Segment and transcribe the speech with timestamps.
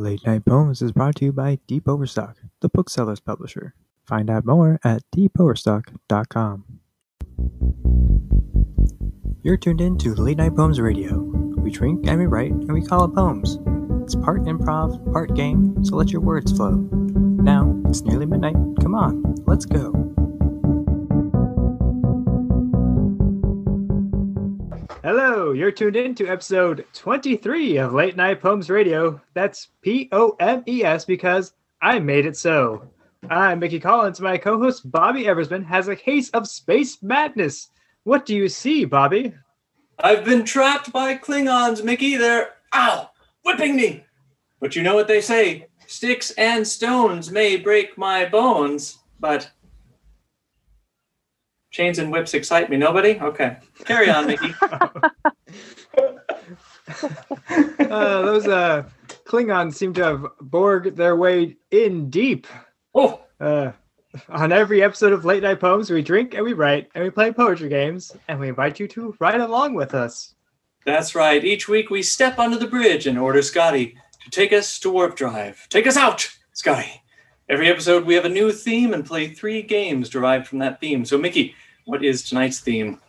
[0.00, 3.74] Late Night Poems is brought to you by Deep Overstock, the bookseller's publisher.
[4.06, 6.64] Find out more at deepoverstock.com.
[9.42, 11.18] You're tuned in to Late Night Poems Radio.
[11.18, 13.58] We drink and we write and we call it poems.
[14.02, 16.70] It's part improv, part game, so let your words flow.
[16.70, 18.56] Now, it's nearly midnight.
[18.80, 20.09] Come on, let's go.
[25.02, 29.18] Hello, you're tuned in to episode 23 of Late Night Poems Radio.
[29.32, 32.86] That's P O M E S because I made it so.
[33.30, 34.20] I'm Mickey Collins.
[34.20, 37.70] My co host Bobby Eversman has a case of space madness.
[38.04, 39.32] What do you see, Bobby?
[40.00, 42.18] I've been trapped by Klingons, Mickey.
[42.18, 43.10] They're, ow,
[43.42, 44.04] whipping me.
[44.60, 49.50] But you know what they say sticks and stones may break my bones, but
[51.70, 52.76] chains and whips excite me.
[52.76, 53.18] Nobody?
[53.20, 53.56] Okay.
[53.84, 54.54] Carry on, Mickey.
[57.78, 58.84] Uh, those uh,
[59.24, 62.46] Klingons seem to have bored their way in deep.
[62.94, 63.72] Oh, Uh,
[64.28, 67.32] on every episode of Late Night Poems, we drink and we write and we play
[67.32, 70.34] poetry games, and we invite you to ride along with us.
[70.84, 71.44] that's right.
[71.44, 75.14] Each week we step onto the bridge and order Scotty to take us to Warp
[75.16, 75.66] Drive.
[75.68, 76.99] Take us out, Scotty.
[77.50, 81.04] Every episode we have a new theme and play three games derived from that theme.
[81.04, 83.00] So, Mickey, what is tonight's theme?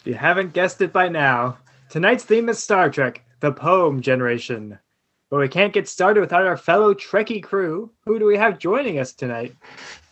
[0.00, 1.56] If you haven't guessed it by now,
[1.88, 4.78] tonight's theme is Star Trek, the poem generation.
[5.30, 7.90] But we can't get started without our fellow Trekkie crew.
[8.04, 9.56] Who do we have joining us tonight?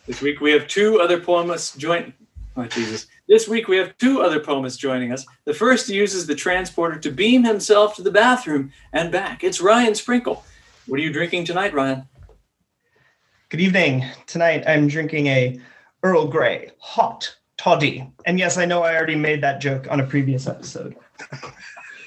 [0.07, 2.15] This week we have two other poemists join.
[2.57, 3.09] Oh Jesus!
[3.29, 5.27] This week we have two other poemists joining us.
[5.45, 9.45] The first uses the transporter to beam himself to the bathroom and back.
[9.45, 10.47] It's Ryan Sprinkle.
[10.87, 12.07] What are you drinking tonight, Ryan?
[13.51, 14.05] Good evening.
[14.29, 15.59] Tonight I'm drinking a
[16.05, 18.09] Earl Grey hot toddy.
[18.25, 20.95] And yes, I know I already made that joke on a previous episode.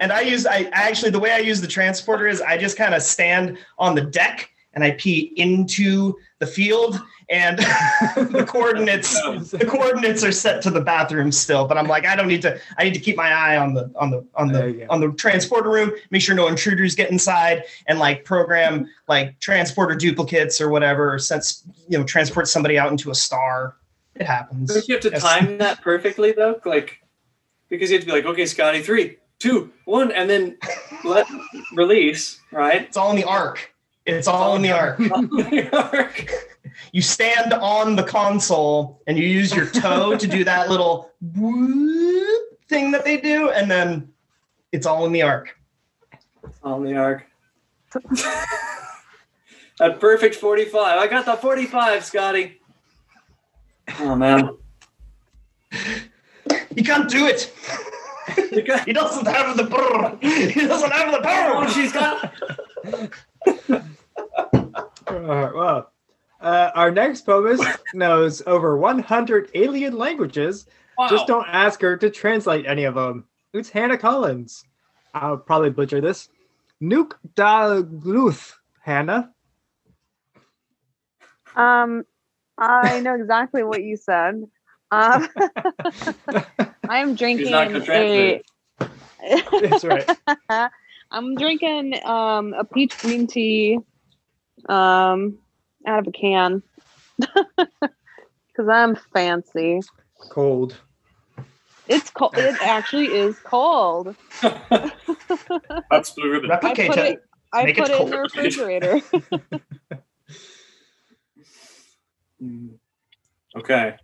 [0.00, 2.94] and I use I actually the way I use the transporter is I just kind
[2.94, 6.98] of stand on the deck and I pee into the field
[7.32, 7.58] and
[8.30, 12.28] the coordinates the coordinates are set to the bathroom still but i'm like i don't
[12.28, 15.00] need to i need to keep my eye on the on the on the on
[15.00, 20.60] the transporter room make sure no intruders get inside and like program like transporter duplicates
[20.60, 23.76] or whatever since you know transport somebody out into a star
[24.14, 25.22] it happens Don't you have to Yes.
[25.22, 26.60] time that perfectly though?
[26.66, 26.98] Like
[27.70, 30.58] because you have to be like, okay, Scotty, three, two, one, and then
[31.04, 31.26] let
[31.72, 32.82] release, right?
[32.82, 33.71] it's all in the arc
[34.06, 35.00] it's all in the arc
[35.72, 36.30] Arc.
[36.92, 42.58] you stand on the console and you use your toe to do that little whoop
[42.68, 44.08] thing that they do and then
[44.72, 45.56] it's all in the arc
[46.64, 47.24] All in the arc.
[49.80, 50.98] A perfect 45.
[50.98, 52.60] I got the 45, Scotty.
[54.00, 54.56] Oh man.
[56.74, 57.52] He can't do it.
[58.86, 60.16] He doesn't have the brr.
[60.22, 61.68] He doesn't have the Oh, power.
[61.68, 62.32] she's got
[65.12, 65.92] Uh, well,
[66.40, 70.66] uh, our next poemist knows over 100 alien languages.
[70.96, 71.08] wow.
[71.08, 73.26] Just don't ask her to translate any of them.
[73.52, 74.64] It's Hannah Collins.
[75.14, 76.28] I'll probably butcher this.
[76.82, 79.32] Nuke da Gluth, Hannah.
[81.54, 82.04] Um,
[82.58, 84.42] I know exactly what you said.
[84.90, 85.28] Um,
[86.88, 88.42] I am drinking not gonna a.
[89.60, 90.08] That's right.
[91.12, 93.78] I'm drinking um a peach green tea,
[94.68, 95.38] um,
[95.86, 96.62] out of a can,
[97.18, 99.80] because I'm fancy.
[100.30, 100.80] Cold.
[101.88, 102.38] It's cold.
[102.38, 104.16] It actually is cold.
[104.42, 106.50] That's blue ribbon.
[106.50, 107.12] I Replicate put it.
[107.12, 107.22] it.
[107.52, 109.00] I Make it put it in the refrigerator.
[112.42, 112.70] Mm.
[113.56, 113.94] Okay.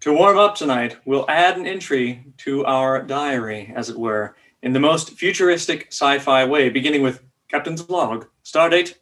[0.00, 4.72] To warm up tonight, we'll add an entry to our diary, as it were, in
[4.72, 8.94] the most futuristic sci fi way, beginning with Captain's log, stardate,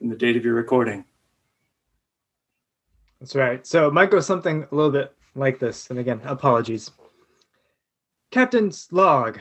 [0.00, 1.04] and the date of your recording.
[3.20, 3.66] That's right.
[3.66, 5.90] So it might go something a little bit like this.
[5.90, 6.90] And again, apologies.
[8.30, 9.38] Captain's log.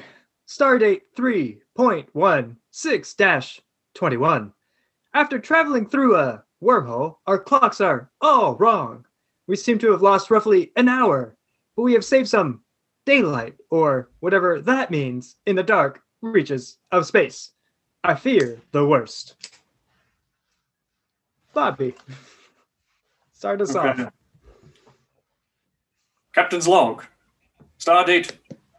[0.48, 3.62] Stardate 3.16
[3.96, 4.54] 21.
[5.14, 9.06] After traveling through a wormhole, our clocks are all wrong.
[9.48, 11.38] We seem to have lost roughly an hour,
[11.76, 12.62] but we have saved some
[13.06, 17.52] daylight, or whatever that means, in the dark reaches of space.
[18.04, 19.36] I fear the worst.
[21.54, 21.96] Bobby,
[23.34, 24.04] start us Okay.
[24.04, 24.14] off.
[26.34, 27.06] Captain's log,
[27.80, 28.34] stardate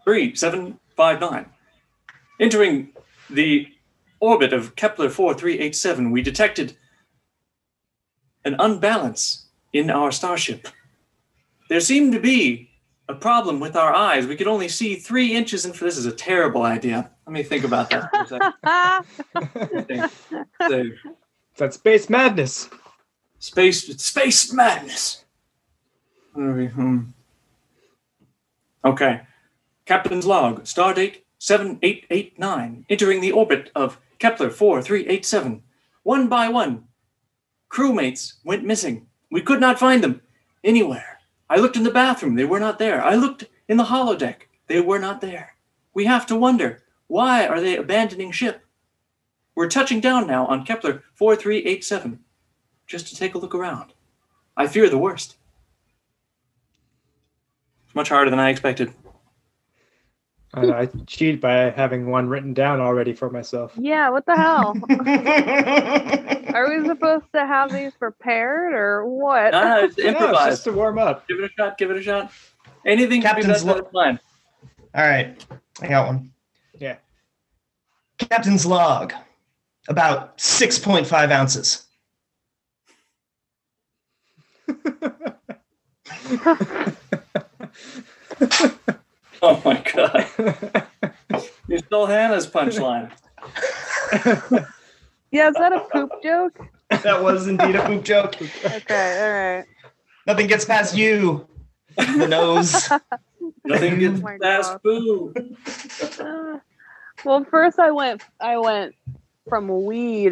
[0.05, 1.47] 3759.
[2.39, 2.91] Entering
[3.31, 3.69] the
[4.21, 6.77] orbit of Kepler 4387, we detected
[8.45, 10.69] an unbalance in our starship.
[11.69, 12.71] There seemed to be
[13.09, 14.27] a problem with our eyes.
[14.27, 15.87] We could only see three inches and in.
[15.87, 17.11] This is a terrible idea.
[17.27, 19.05] Let me think about that for a
[19.45, 19.87] second.
[19.87, 20.13] Think.
[20.69, 20.99] Save.
[21.57, 22.69] That's space madness.
[23.39, 25.25] Space space madness.
[26.35, 27.01] Hmm.
[28.85, 29.23] Okay.
[29.87, 35.63] Captain's log, stardate 7889, entering the orbit of Kepler 4387.
[36.03, 36.85] One by one,
[37.71, 39.07] crewmates went missing.
[39.31, 40.23] We could not find them
[40.65, 41.16] anywhere.
[41.49, 43.03] I looked in the bathroom, they were not there.
[43.03, 45.57] I looked in the holodeck, they were not there.
[45.95, 48.65] We have to wonder why are they abandoning ship?
[49.55, 52.21] We're touching down now on Kepler 4387
[52.87, 53.93] just to take a look around.
[54.57, 55.37] I fear the worst.
[57.87, 58.93] It's much harder than I expected.
[60.55, 63.73] Uh, I cheat by having one written down already for myself.
[63.77, 64.75] yeah, what the hell?
[66.55, 69.49] Are we supposed to have these prepared or what?
[69.49, 70.51] It's No, it's improvised.
[70.53, 71.27] just to warm up.
[71.29, 71.77] Give it a shot.
[71.77, 72.33] Give it a shot.
[72.87, 74.19] Anything can be Captain's better lo- fine.
[74.95, 75.45] All right,
[75.83, 76.33] I got one.
[76.79, 76.97] Yeah.
[78.19, 79.13] Captain's log,
[79.89, 81.83] about 6.5 ounces.
[89.43, 90.87] Oh my god!
[91.69, 93.11] You stole Hannah's punchline.
[95.31, 96.59] yeah, is that a poop joke?
[96.91, 98.37] That was indeed a poop joke.
[98.65, 99.65] Okay, all right.
[100.27, 101.47] Nothing gets past you.
[101.97, 102.89] The nose.
[103.65, 104.83] Nothing gets Oh my past God.
[104.83, 105.35] boo.
[106.21, 106.59] Uh,
[107.25, 108.95] well, first I went I went
[109.49, 110.31] from weed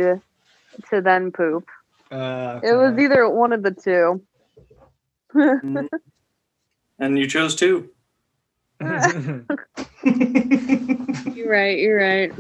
[0.90, 1.68] to then poop.
[2.10, 4.22] Uh, It was either one of the two.
[5.34, 5.88] Mm.
[7.00, 7.90] And you chose two.
[10.04, 12.32] You're right, you're right.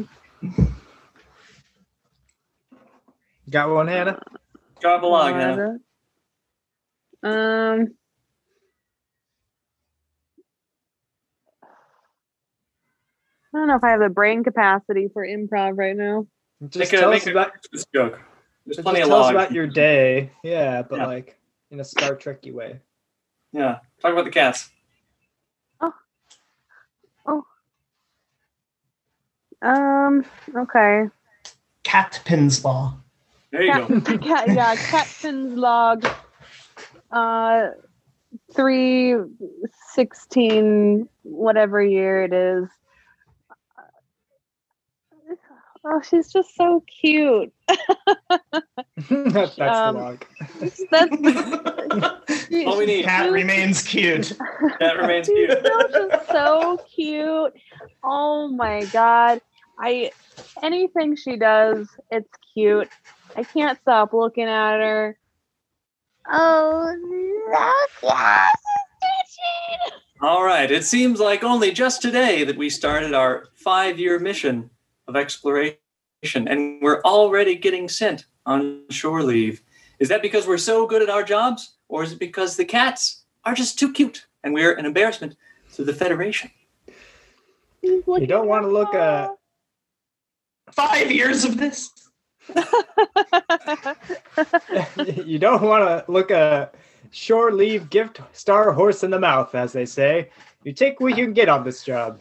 [3.50, 4.18] Got one, Hannah?
[4.80, 5.78] Drop a log, Hannah.
[7.22, 7.94] Um
[13.54, 16.26] I don't know if I have the brain capacity for improv right now.
[16.68, 18.20] Just Make a, tell make us a about, Christmas joke.
[18.66, 20.32] There's just plenty of tell us about your day.
[20.42, 21.06] Yeah, but Yeah.
[21.06, 21.38] like
[21.70, 22.80] in a Star Trekky way.
[23.52, 23.78] Yeah.
[24.02, 24.70] Talk about the cats.
[29.62, 30.24] Um,
[30.56, 31.04] okay.
[31.82, 32.96] Cat pins law.
[33.50, 34.18] There you Cat, go.
[34.18, 36.06] cat, yeah, Captain's log.
[37.10, 37.68] Uh,
[38.54, 39.14] three
[39.92, 42.68] sixteen, whatever year it is.
[45.86, 47.52] Oh, she's just so cute.
[49.10, 50.24] That's Um, the log.
[50.90, 53.04] That's she- All we need.
[53.04, 54.32] Cat remains cute.
[54.80, 55.66] That remains She's cute.
[55.66, 57.52] so, just so cute.
[58.02, 59.40] Oh my god.
[59.78, 60.10] I
[60.62, 62.88] anything she does, it's cute.
[63.36, 65.18] I can't stop looking at her.
[66.32, 66.94] Oh
[68.02, 68.50] look at
[70.22, 70.70] All right.
[70.70, 74.70] It seems like only just today that we started our five year mission
[75.08, 75.78] of exploration,
[76.24, 79.62] and we're already getting sent on shore leave.
[79.98, 83.24] Is that because we're so good at our jobs, or is it because the cats
[83.44, 85.36] are just too cute and we're an embarrassment
[85.74, 86.50] to the Federation?
[87.82, 89.28] You don't want to look uh
[90.72, 91.90] Five years of this.
[95.24, 96.70] you don't want to look a
[97.10, 100.30] shore leave gift star horse in the mouth, as they say.
[100.64, 102.20] You take what you can get on this job.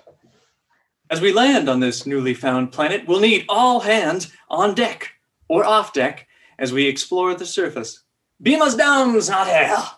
[1.10, 5.12] As we land on this newly found planet, we'll need all hands on deck
[5.48, 6.28] or off deck
[6.58, 8.04] as we explore the surface.
[8.42, 9.90] Beam us down, Zatel!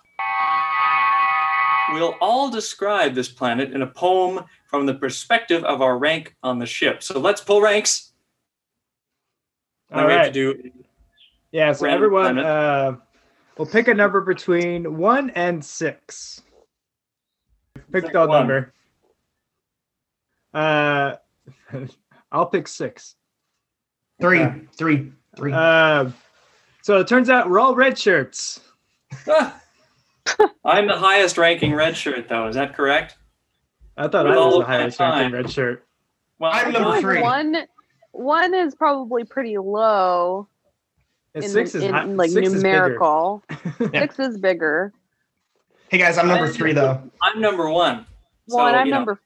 [1.93, 6.59] We'll all describe this planet in a poem from the perspective of our rank on
[6.59, 7.03] the ship.
[7.03, 8.11] So let's pull ranks.
[9.91, 10.63] Now All we have to right.
[10.63, 10.71] do
[11.51, 12.97] Yeah, so everyone uh
[13.57, 16.41] will pick a number between one and six.
[17.91, 18.73] Pick the number.
[20.55, 21.15] Uh
[22.31, 23.15] I'll pick six.
[24.21, 24.61] Three, Okay.
[24.77, 25.51] three, three.
[25.53, 26.09] Uh,
[26.81, 28.61] so it turns out we're all red shirts.
[30.63, 32.47] I'm the highest ranking red shirt, though.
[32.47, 33.17] Is that correct?
[33.97, 35.33] I thought With I was the highest ranking time.
[35.33, 35.85] red shirt.
[36.39, 37.21] Well, I'm number well, three.
[37.21, 37.55] One
[38.11, 40.47] one is probably pretty low
[41.33, 43.43] in, six is in high, like six is numerical.
[43.93, 44.01] Yeah.
[44.01, 44.93] Six is bigger.
[45.89, 47.01] hey guys, I'm number three though.
[47.21, 48.05] I'm number one.
[48.47, 49.11] So, One, I'm you know, number.
[49.13, 49.19] one.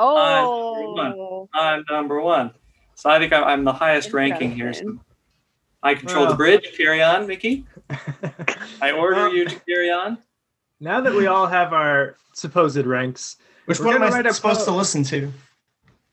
[0.00, 2.52] Oh, I'm number one.
[2.94, 4.72] So I think I'm, I'm the highest ranking here.
[4.72, 4.98] So
[5.82, 6.72] I control the bridge.
[6.76, 7.66] Carry on, Mickey.
[8.80, 10.18] I order Well- you to carry on.
[10.80, 13.36] now that we all have our supposed ranks,
[13.66, 15.32] Which one am I write a supposed to listen to?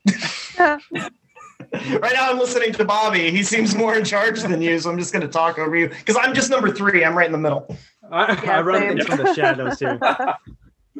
[0.55, 3.31] right now, I'm listening to Bobby.
[3.31, 5.89] He seems more in charge than you, so I'm just going to talk over you
[5.89, 7.03] because I'm just number three.
[7.03, 7.67] I'm right in the middle.
[8.11, 9.99] I, Yeah, I run things from the shadows here.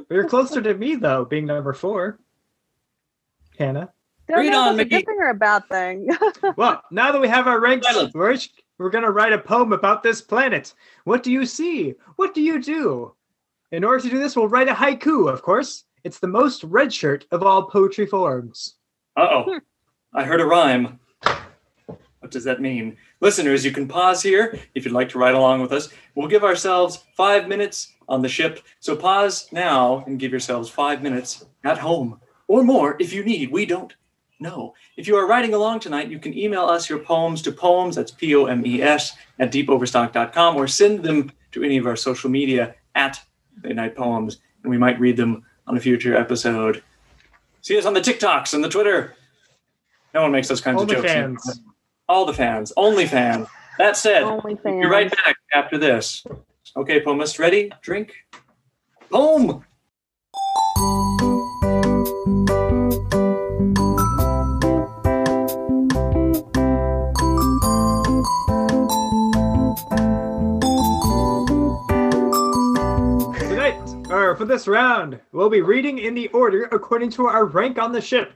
[0.10, 2.20] You're closer to me though, being number four.
[3.58, 3.92] Hannah.
[4.28, 6.10] Don't Read know on, if a good thing or a bad thing.
[6.58, 8.38] Well, now that we have our ranks, we're,
[8.80, 10.74] we're going to write a poem about this planet.
[11.04, 11.94] What do you see?
[12.16, 13.14] What do you do?
[13.72, 15.84] In order to do this, we'll write a haiku, of course.
[16.04, 18.76] It's the most red shirt of all poetry forms.
[19.16, 19.60] Uh oh.
[20.14, 21.00] I heard a rhyme.
[21.86, 22.98] What does that mean?
[23.22, 25.90] Listeners, you can pause here if you'd like to ride along with us.
[26.16, 28.62] We'll give ourselves five minutes on the ship.
[28.80, 33.52] So pause now and give yourselves five minutes at home or more if you need.
[33.52, 33.94] We don't
[34.40, 34.74] know.
[34.98, 38.12] If you are riding along tonight, you can email us your poems to poems, that's
[38.12, 42.30] P O M E S, at deepoverstock.com or send them to any of our social
[42.30, 43.20] media at
[43.64, 46.84] Late Night Poems, and we might read them on a future episode.
[47.62, 49.16] See us on the TikToks and the Twitter.
[50.14, 51.14] No one makes those kinds Only of jokes.
[51.14, 51.62] fans.
[52.08, 52.72] All the fans.
[52.78, 53.48] Only fans.
[53.78, 56.26] That said, Only we'll be right back after this.
[56.78, 57.72] Okay, poemist, ready?
[57.82, 58.14] Drink.
[59.10, 59.66] Poem.
[74.46, 78.02] For this round, we'll be reading in the order according to our rank on the
[78.02, 78.32] ship.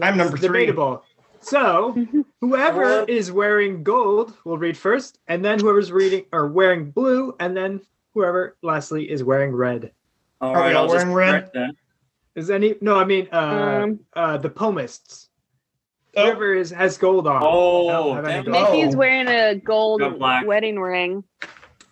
[0.00, 0.66] I'm number three.
[0.66, 1.04] Debatable.
[1.40, 2.06] So,
[2.40, 7.34] whoever Uh, is wearing gold will read first, and then whoever's reading or wearing blue,
[7.40, 7.80] and then
[8.14, 9.92] whoever lastly is wearing red.
[10.40, 11.30] All Are we all I'll just wearing red?
[11.30, 11.70] correct that.
[12.36, 12.96] Is any no?
[12.96, 15.28] I mean, uh, Um, uh, the poemists.
[16.16, 16.24] Oh.
[16.24, 17.42] Whoever is has gold on.
[17.44, 18.72] Oh, don't have any damn gold.
[18.76, 20.00] Mickey's wearing a gold
[20.46, 21.24] wedding ring.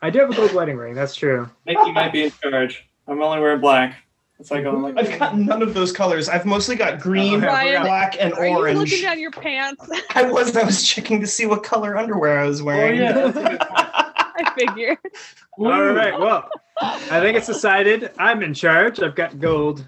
[0.00, 0.94] I do have a gold wedding ring.
[0.94, 1.48] That's true.
[1.66, 2.86] Mickey might be in charge.
[3.06, 3.96] I'm only wearing black.
[4.38, 6.28] It's like I'm like I've got none of those colors.
[6.28, 9.02] I've mostly got green, Oh, Ryan, black, and Are you looking orange.
[9.02, 9.84] down your pants?
[10.14, 10.56] I was.
[10.56, 13.00] I was checking to see what color underwear I was wearing.
[13.00, 13.16] Oh wearing.
[13.16, 13.30] yeah.
[13.32, 14.14] that's a good point.
[14.40, 14.96] I figure.
[15.58, 16.16] All right.
[16.18, 16.48] Well,
[16.80, 18.12] I think it's decided.
[18.18, 19.00] I'm in charge.
[19.00, 19.84] I've got gold.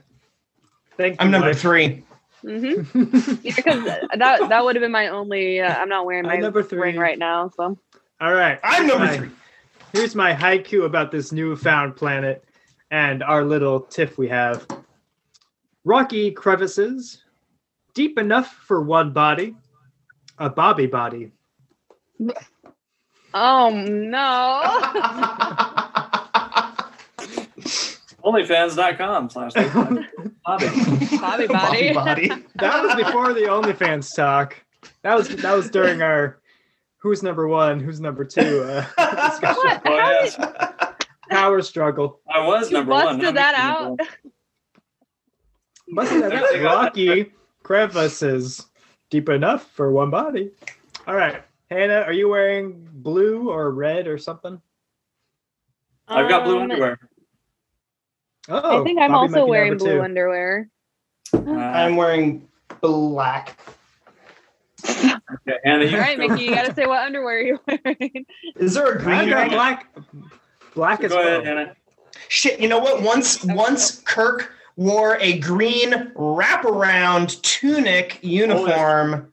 [0.97, 1.17] Thank you.
[1.21, 1.57] I'm number Mike.
[1.59, 2.05] three.
[2.43, 2.83] hmm
[3.43, 5.61] Yeah, because that that would have been my only.
[5.61, 6.81] Uh, I'm not wearing my I'm number three.
[6.81, 7.79] ring right now, so
[8.21, 8.59] All right.
[8.65, 9.17] I'm number Hi.
[9.17, 9.31] three.
[9.93, 12.45] Here's my haiku about this newfound planet
[12.91, 14.67] and our little tiff we have.
[15.85, 17.25] Rocky crevices,
[17.95, 19.57] deep enough for one body,
[20.39, 21.33] a bobby body.
[23.35, 24.61] oh no.
[28.25, 29.95] Onlyfans.com slash Bobby.
[29.95, 30.67] night hobby.
[31.19, 31.93] Bobby body.
[31.95, 32.29] body.
[32.57, 34.57] That was before the OnlyFans talk.
[35.03, 36.39] That was that was during our
[37.01, 38.85] who's number one, who's number two uh.
[38.97, 39.83] What?
[39.85, 40.37] Oh, How yes.
[40.37, 40.49] did
[41.31, 42.21] Power struggle.
[42.33, 43.05] I was you number one.
[43.19, 43.99] busted How that out?
[43.99, 44.07] people?
[45.89, 48.67] Must have There rocky crevices,
[49.11, 50.51] deep enough for one body.
[51.07, 54.61] All right, Hannah, are you wearing blue or red or something?
[56.09, 56.99] I've got blue Um, underwear.
[58.49, 60.03] Oh, I think I'm Bobby also wearing blue two.
[60.03, 60.69] underwear.
[61.33, 62.49] Uh, I'm wearing
[62.81, 63.59] black.
[64.85, 68.27] Okay, Anna, you All right, Mickey, you gotta say what underwear you're wearing.
[68.57, 69.51] Is there a I've green got one?
[69.51, 69.97] black,
[70.75, 71.45] black as Go ahead, well.
[71.45, 71.77] Hannah.
[72.29, 73.03] Shit, you know what?
[73.03, 79.33] Once once Kirk wore a green wraparound tunic uniform.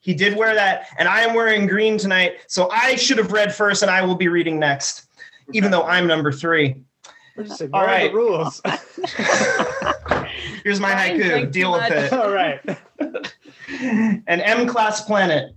[0.00, 2.34] He did wear that, and I am wearing green tonight.
[2.46, 5.06] So I should have read first, and I will be reading next,
[5.52, 6.82] even though I'm number three.
[7.72, 8.12] All right.
[8.12, 8.60] the rules.
[10.62, 11.50] Here's my haiku.
[11.50, 12.12] Deal with it.
[12.12, 12.60] All right.
[13.84, 15.54] An M class planet.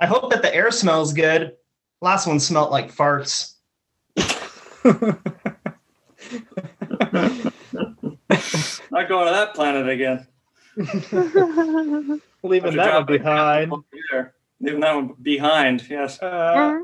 [0.00, 1.54] I hope that the air smells good.
[2.00, 3.54] Last one smelled like farts.
[8.90, 10.26] Not going to that planet again.
[12.42, 13.72] Leaving that one behind.
[14.60, 15.84] Leaving that one behind.
[15.88, 16.20] Yes.
[16.20, 16.80] Uh,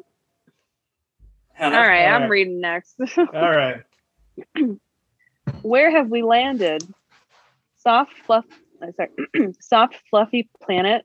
[1.52, 1.76] Hannah.
[1.76, 2.96] All right, I'm reading next.
[3.18, 3.82] all right.
[5.62, 6.82] Where have we landed?
[7.76, 8.44] Soft fluff.
[8.96, 11.04] Sorry, soft fluffy planet.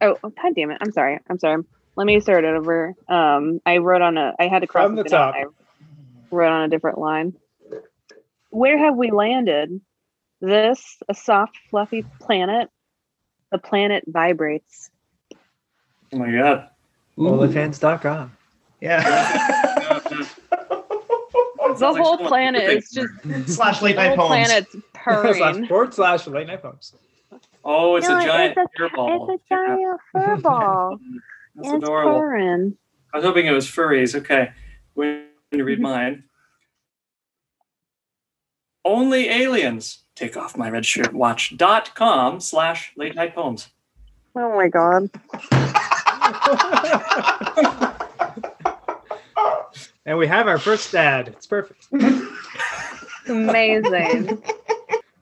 [0.00, 0.78] Oh, oh, god damn it!
[0.80, 1.18] I'm sorry.
[1.28, 1.62] I'm sorry.
[1.96, 2.94] Let me start it over.
[3.08, 4.34] Um, I wrote on a.
[4.38, 5.34] I had to cross From the top.
[5.34, 5.44] I
[6.30, 7.34] wrote on a different line.
[8.50, 9.80] Where have we landed?
[10.40, 12.70] This a soft fluffy planet.
[13.50, 14.90] The planet vibrates.
[16.12, 16.68] Oh my god.
[17.18, 18.36] OnlyFans.com.
[18.80, 20.24] Yeah.
[21.78, 24.46] The like whole someone- planet is just Slash late the night whole poems.
[24.48, 24.76] planet's
[25.38, 26.94] slash forward slash late night poems.
[27.64, 29.30] Oh, it's No, a giant it's a, fur ball.
[29.30, 30.98] it's a giant fur ball.
[31.56, 32.18] That's it's adorable.
[32.18, 32.76] purring.
[33.12, 34.14] I was hoping it was furries.
[34.14, 34.50] Okay.
[34.94, 36.24] When you read mine.
[38.84, 40.04] Only aliens.
[40.14, 41.12] Take off my red shirt.
[41.12, 43.68] Watch.com slash late night poems.
[44.34, 45.10] Oh my god.
[50.06, 51.28] and we have our first ad.
[51.28, 51.88] It's perfect.
[53.28, 54.42] Amazing.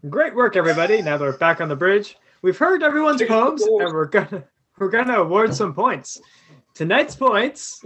[0.08, 1.02] Great work, everybody.
[1.02, 2.16] Now that we're back on the bridge,
[2.46, 4.44] we've heard everyone's poems, and we're gonna
[4.78, 6.20] we're gonna award some points.
[6.74, 7.82] Tonight's points.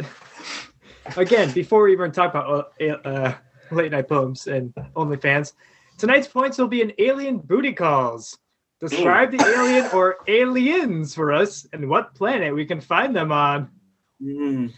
[1.17, 3.35] Again, before we even talk about uh, uh,
[3.71, 5.55] late night poems and OnlyFans,
[5.97, 8.39] tonight's points will be an alien booty calls.
[8.81, 13.71] Describe the alien or aliens for us and what planet we can find them on.
[14.23, 14.73] Mm.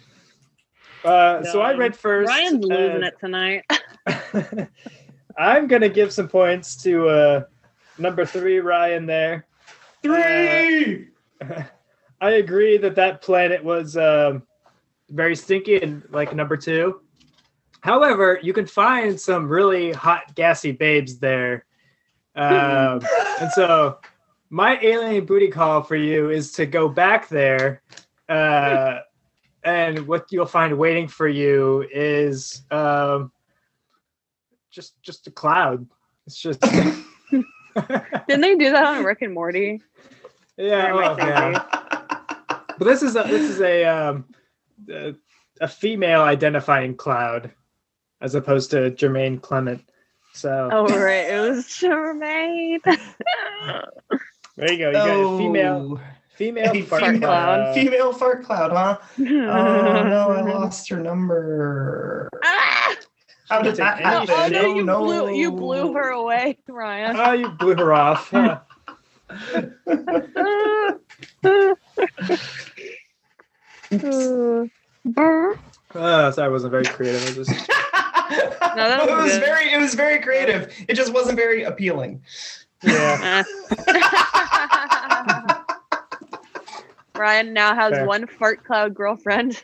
[1.04, 2.28] Uh, so I read first.
[2.28, 3.64] Ryan's losing uh, it tonight.
[5.36, 7.44] I'm gonna give some points to uh,
[7.98, 9.06] number three, Ryan.
[9.06, 9.46] There,
[10.02, 11.08] Three.
[12.20, 14.42] I agree that that planet was um,
[15.10, 17.00] very stinky and like number two.
[17.80, 21.64] However, you can find some really hot, gassy babes there,
[22.36, 23.00] um,
[23.40, 23.98] and so
[24.50, 27.82] my alien booty call for you is to go back there.
[28.28, 29.00] Uh,
[29.64, 33.32] and what you'll find waiting for you is um,
[34.70, 35.86] just just a cloud.
[36.26, 36.62] It's just
[38.28, 39.82] Didn't they do that on Rick and Morty?
[40.56, 41.64] yeah, I oh, yeah.
[42.78, 44.24] But this is a this is a um
[44.90, 45.14] a,
[45.60, 47.52] a female identifying cloud
[48.20, 49.82] as opposed to Jermaine Clement.
[50.32, 52.80] So Oh right, it was Jermaine.
[54.56, 54.88] there you go.
[54.88, 56.00] You got a female Oh,
[56.34, 57.74] female a fart female, cloud.
[57.74, 58.98] female fart cloud, huh?
[59.18, 62.28] Oh no, I lost her number.
[62.42, 62.71] Ah!
[63.52, 64.34] How did Take that happen?
[64.34, 65.04] Oh no, you no.
[65.04, 67.16] blew you blew her away, Ryan.
[67.18, 68.30] Oh, you blew her off.
[68.32, 68.60] Yeah.
[75.04, 75.58] Brr.
[75.94, 77.20] Oh, sorry, I wasn't very creative.
[77.22, 79.42] I was just that it was was good.
[79.44, 80.72] very it was very creative.
[80.88, 82.22] It just wasn't very appealing.
[82.82, 83.42] yeah.
[87.14, 88.06] Ryan now has Fair.
[88.06, 89.62] one fart cloud girlfriend.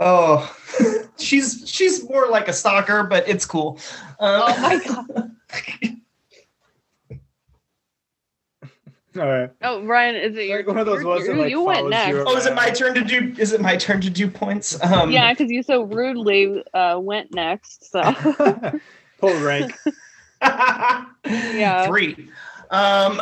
[0.00, 0.56] Oh,
[1.18, 3.78] she's she's more like a stalker, but it's cool.
[4.18, 5.30] Um, Oh my god.
[9.18, 9.50] All right.
[9.62, 11.90] Oh, Ryan, is it your Like one of those ones that, you, like, you went
[11.90, 12.08] next?
[12.08, 13.34] you Oh, is it my turn to do?
[13.38, 14.80] Is it my turn to do points?
[14.84, 17.90] Um, yeah, because you so rudely uh, went next.
[17.90, 18.02] So
[19.18, 19.76] Pull rank.
[20.40, 21.86] Yeah.
[21.88, 22.30] Three.
[22.70, 23.20] Um,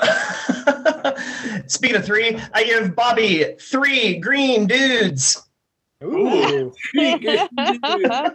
[1.67, 5.43] speaking of three, I give Bobby three green dudes.
[6.05, 6.73] Ooh.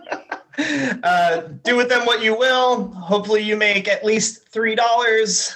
[0.56, 2.91] Uh, do with them what you will.
[2.91, 5.56] Hopefully, you make at least three dollars.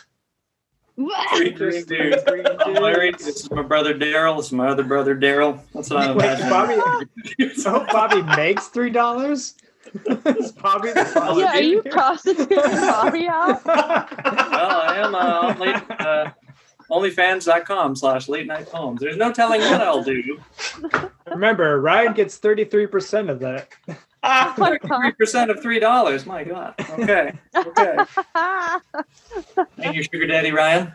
[1.36, 2.24] Three green dudes.
[2.66, 3.12] I'm Larry.
[3.12, 4.38] This is my brother Daryl.
[4.38, 5.62] This is my other brother Daryl.
[5.72, 6.50] That's what I'm Wait, imagining.
[6.50, 7.06] Bobby.
[7.66, 9.54] I hope Bobby makes three dollars.
[9.94, 11.92] Is Bobby the yeah, are you here?
[11.92, 13.64] prostituting Bobby out?
[13.64, 16.32] well, I am uh, on late, uh,
[16.90, 19.00] onlyfans.com slash late night poems.
[19.02, 20.40] There's no telling what I'll do.
[21.28, 23.70] Remember, Ryan gets thirty-three percent of that.
[24.24, 25.14] Oh my God.
[25.20, 26.26] 3% of $3.
[26.26, 26.74] My God.
[27.00, 27.32] Okay.
[27.56, 27.98] Okay.
[29.78, 30.92] And your sugar daddy, Ryan?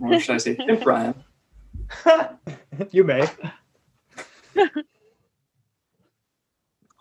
[0.00, 1.14] Or should I say Pimp Ryan?
[2.90, 3.28] You may.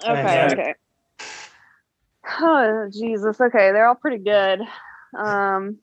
[0.06, 0.74] Okay, okay.
[2.42, 3.40] Oh Jesus.
[3.40, 4.60] Okay, they're all pretty good.
[5.18, 5.78] Um,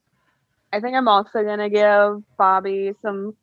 [0.72, 3.36] I think I'm also gonna give Bobby some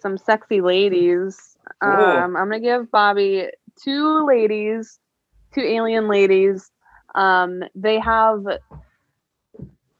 [0.00, 1.56] some sexy ladies.
[1.82, 1.90] Cool.
[1.90, 3.48] Um, I'm gonna give Bobby
[3.82, 4.98] two ladies,
[5.54, 6.70] two alien ladies.
[7.14, 8.44] Um, they have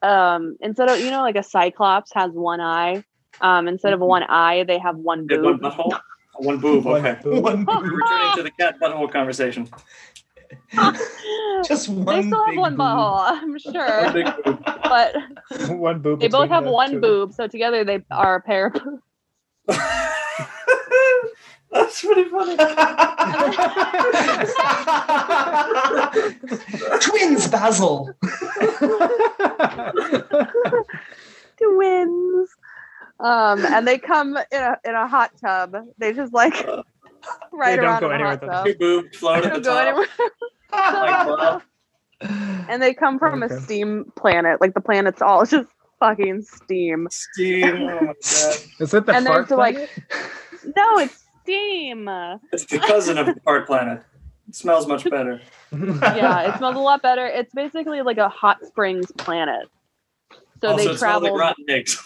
[0.03, 3.03] um instead of you know like a cyclops has one eye.
[3.41, 5.99] Um, instead of one eye, they have one Yeah, one butthole?
[6.39, 6.87] One boob.
[6.87, 7.19] Okay.
[7.23, 9.69] One, We're returning to the cat butthole conversation.
[11.67, 12.05] just one.
[12.05, 12.81] they still have one boob.
[12.81, 14.63] butthole, I'm One sure, big boob.
[14.65, 15.15] but
[15.71, 16.21] One boob.
[16.21, 17.01] they both have one two.
[17.01, 19.03] boob, so together they are a pair of boobs.
[21.73, 22.57] That's pretty funny.
[27.01, 28.15] Twins, Basil.
[31.59, 32.51] twins.
[33.19, 35.75] Um, and they come in a in a hot tub.
[35.99, 36.55] They just like
[37.53, 38.51] right don't around go in anywhere hot with them.
[38.51, 38.67] tub.
[38.67, 40.09] Two boobs float They at the don't go top.
[40.73, 41.03] anywhere.
[41.03, 41.63] Like, well,
[42.69, 43.55] and they come from Okay.
[43.55, 44.61] a steam planet.
[44.61, 45.69] Like the planet's all just
[46.01, 47.09] fucking steam.
[47.11, 47.65] Steam.
[47.65, 48.17] Oh my god.
[48.81, 49.91] Is it the And fart there's, like- planet?
[50.77, 52.09] No, it's steam.
[52.53, 54.03] It's the cousin of the part planet.
[54.49, 55.41] It smells much better.
[55.73, 57.27] Yeah, it smells a lot better.
[57.27, 59.69] It's basically like a hot springs planet.
[60.61, 61.37] So also, they it smells like travel.
[61.37, 62.03] rotten eggs.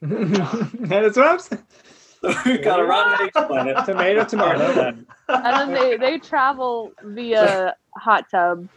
[0.00, 1.62] That's what I'm saying.
[2.32, 3.84] So we've got a rotten eggs planet.
[3.84, 4.88] Tomato, tomato.
[4.90, 8.68] and then they, they travel via hot tub.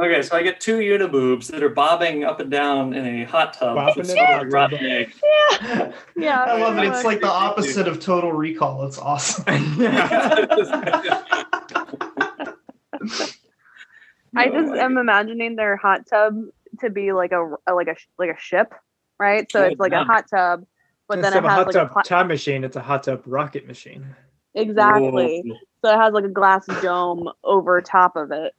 [0.00, 3.52] Okay, so I get two uniboobs that are bobbing up and down in a hot
[3.52, 3.76] tub.
[3.76, 4.86] Bopping that in smell like rotten tub.
[4.88, 5.20] eggs.
[5.22, 5.92] Yeah.
[6.16, 6.42] Yeah.
[6.42, 6.84] I love it.
[6.84, 8.86] It's like the opposite of Total Recall.
[8.86, 9.44] It's awesome.
[14.34, 16.34] I just am imagining their hot tub
[16.80, 18.72] to be like a, a like a like a ship,
[19.18, 19.50] right?
[19.52, 20.64] So it's like a hot tub,
[21.12, 22.80] but Instead then of it a has hot like a tub time machine, it's a
[22.80, 24.16] hot tub rocket machine.
[24.54, 25.42] exactly.
[25.44, 25.56] Whoa.
[25.84, 28.54] So it has like a glass dome over top of it,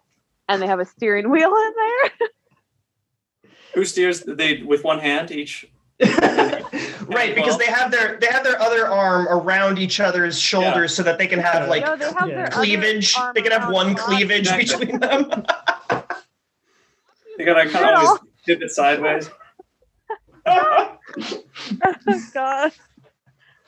[0.48, 2.30] and they have a steering wheel in there.
[3.74, 5.68] Who steers they with one hand each?
[6.00, 11.02] right, because they have their they have their other arm around each other's shoulders so
[11.02, 12.50] that they can have like no, they have yeah.
[12.50, 13.16] cleavage.
[13.34, 14.86] They can have one cleavage Exactly.
[14.86, 15.28] between them.
[17.36, 18.08] they gotta kind of Little.
[18.10, 19.32] always pivot sideways.
[22.34, 22.71] God.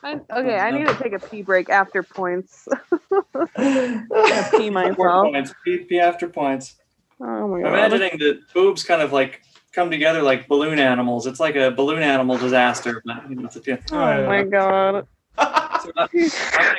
[0.03, 2.67] I, okay, I need to take a pee break after points.
[3.57, 5.31] I'm gonna pee Four myself.
[5.31, 5.53] points.
[5.63, 6.75] P, P after points.
[7.19, 7.73] Oh my I'm god.
[7.73, 11.25] imagining the boobs kind of like come together like balloon animals.
[11.25, 13.01] It's like a balloon animal disaster.
[13.05, 13.77] but, you know, a- yeah.
[13.91, 15.07] Oh my god.
[15.37, 16.07] So, uh,
[16.53, 16.75] I'm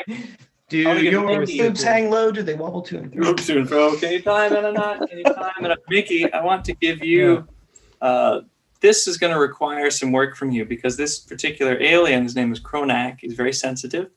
[0.69, 2.31] Do your boobs hang low?
[2.31, 3.31] Do they wobble to and fro?
[3.31, 3.97] Oops, soon, bro.
[3.97, 5.09] Can you time it or not?
[5.09, 5.79] Can you time it?
[5.89, 7.47] Mickey, I want to give you.
[8.01, 8.41] Uh,
[8.81, 12.53] this is going to require some work from you because this particular alien, his name
[12.53, 14.11] is Kronak, he's very sensitive.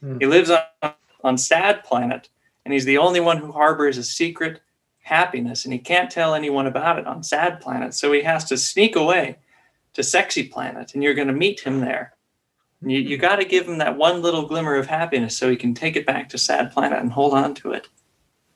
[0.00, 0.18] Hmm.
[0.18, 0.92] He lives on,
[1.24, 2.28] on Sad Planet,
[2.64, 4.60] and he's the only one who harbors a secret
[5.02, 7.94] happiness, and he can't tell anyone about it on Sad Planet.
[7.94, 9.38] So he has to sneak away
[9.94, 12.14] to Sexy Planet, and you're going to meet him there.
[12.80, 15.56] And You, you got to give him that one little glimmer of happiness so he
[15.56, 17.88] can take it back to Sad Planet and hold on to it.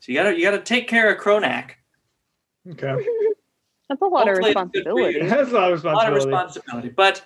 [0.01, 1.73] So you got to you got to take care of Kronak.
[2.71, 3.07] Okay.
[3.88, 5.20] That's a lot of Hopefully it's good for responsibility.
[5.29, 6.88] That's a lot of A lot of responsibility.
[6.88, 7.25] responsibility, but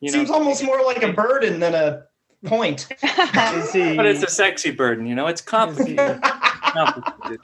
[0.00, 2.04] you know, Seems almost more like a burden than a
[2.46, 2.88] point.
[3.02, 5.06] But it's a sexy burden.
[5.06, 6.22] You know, it's complicated.
[6.22, 7.40] complicated.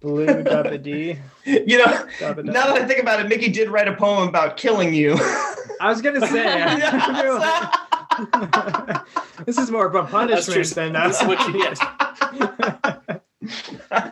[0.00, 1.18] blue dabba D?
[1.44, 1.84] you know,
[2.18, 5.14] dabba now that I think about it, Mickey did write a poem about killing you.
[5.80, 6.44] I was gonna say
[9.46, 11.78] this is more of a punishment than This is what you get.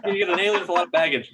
[0.06, 1.32] You get an alien with a lot of baggage.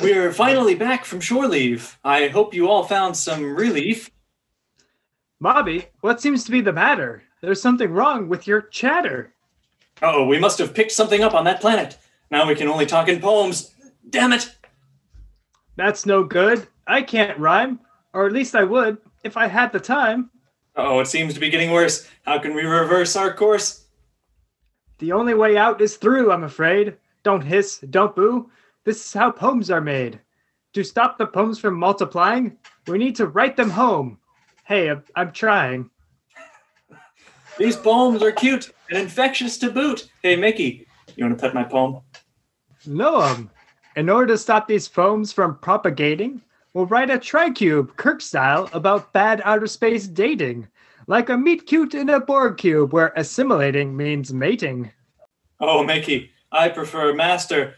[0.00, 1.98] We're finally back from shore leave.
[2.04, 4.10] I hope you all found some relief.
[5.40, 7.22] Bobby, what seems to be the matter?
[7.40, 9.34] There's something wrong with your chatter.
[10.02, 11.98] Oh, we must have picked something up on that planet.
[12.30, 13.74] Now we can only talk in poems.
[14.08, 14.56] Damn it!
[15.76, 16.66] That's no good.
[16.86, 17.80] I can't rhyme,
[18.12, 20.30] or at least I would if I had the time.
[20.76, 22.08] Oh, it seems to be getting worse.
[22.22, 23.86] How can we reverse our course?
[24.98, 26.96] The only way out is through, I'm afraid.
[27.22, 28.50] Don't hiss, don't boo.
[28.88, 30.18] This is how poems are made.
[30.72, 34.18] To stop the poems from multiplying, we need to write them home.
[34.64, 35.90] Hey, I'm, I'm trying.
[37.58, 40.10] These poems are cute and infectious to boot.
[40.22, 42.00] Hey, Mickey, you want to pet my poem?
[42.86, 43.50] No, um,
[43.94, 46.40] in order to stop these poems from propagating,
[46.72, 50.66] we'll write a tricube, Kirk style, about bad outer space dating.
[51.06, 54.90] Like a meet cute in a Borg cube where assimilating means mating.
[55.60, 57.74] Oh, Mickey, I prefer master.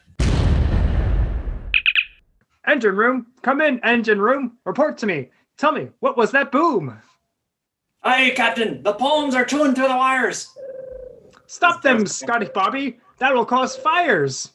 [2.66, 4.59] Engine room, come in, engine room.
[4.64, 5.31] Report to me.
[5.57, 7.01] Tell me, what was that boom?
[8.03, 10.49] Aye, Captain, the poems are tuned to the wires.
[11.46, 12.99] Stop them, Scotty Bobby.
[13.18, 14.53] That will cause fires.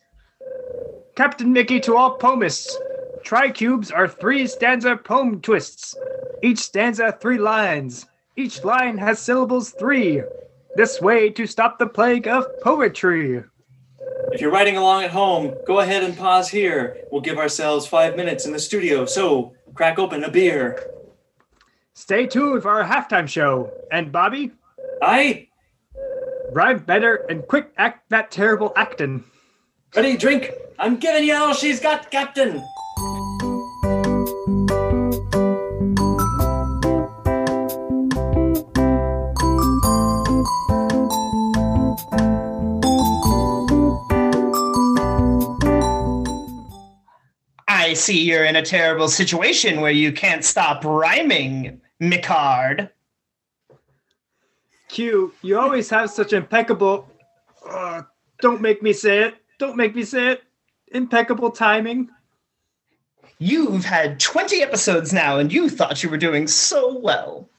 [1.16, 2.76] Captain Mickey to all poemists.
[3.24, 5.96] Tricubes are three stanza poem twists.
[6.42, 8.06] Each stanza three lines.
[8.36, 10.22] Each line has syllables three.
[10.76, 13.44] This way to stop the plague of poetry.
[14.36, 16.98] If you're writing along at home, go ahead and pause here.
[17.10, 20.92] We'll give ourselves five minutes in the studio, so crack open a beer.
[21.94, 23.72] Stay tuned for our halftime show.
[23.94, 24.52] And Bobby,
[25.02, 25.48] Aye,
[26.52, 29.24] rhyme better and quick act that terrible actin'.
[29.96, 30.52] ready, drink.
[30.80, 32.62] I'm giving you all she's got, Captain.
[47.96, 52.90] See you're in a terrible situation where you can't stop rhyming, Micard.
[54.88, 57.10] Q, you always have such impeccable.
[57.68, 58.04] Uh,
[58.42, 59.36] don't make me say it.
[59.58, 60.44] Don't make me say it.
[60.88, 62.10] Impeccable timing.
[63.40, 67.50] You've had 20 episodes now and you thought you were doing so well.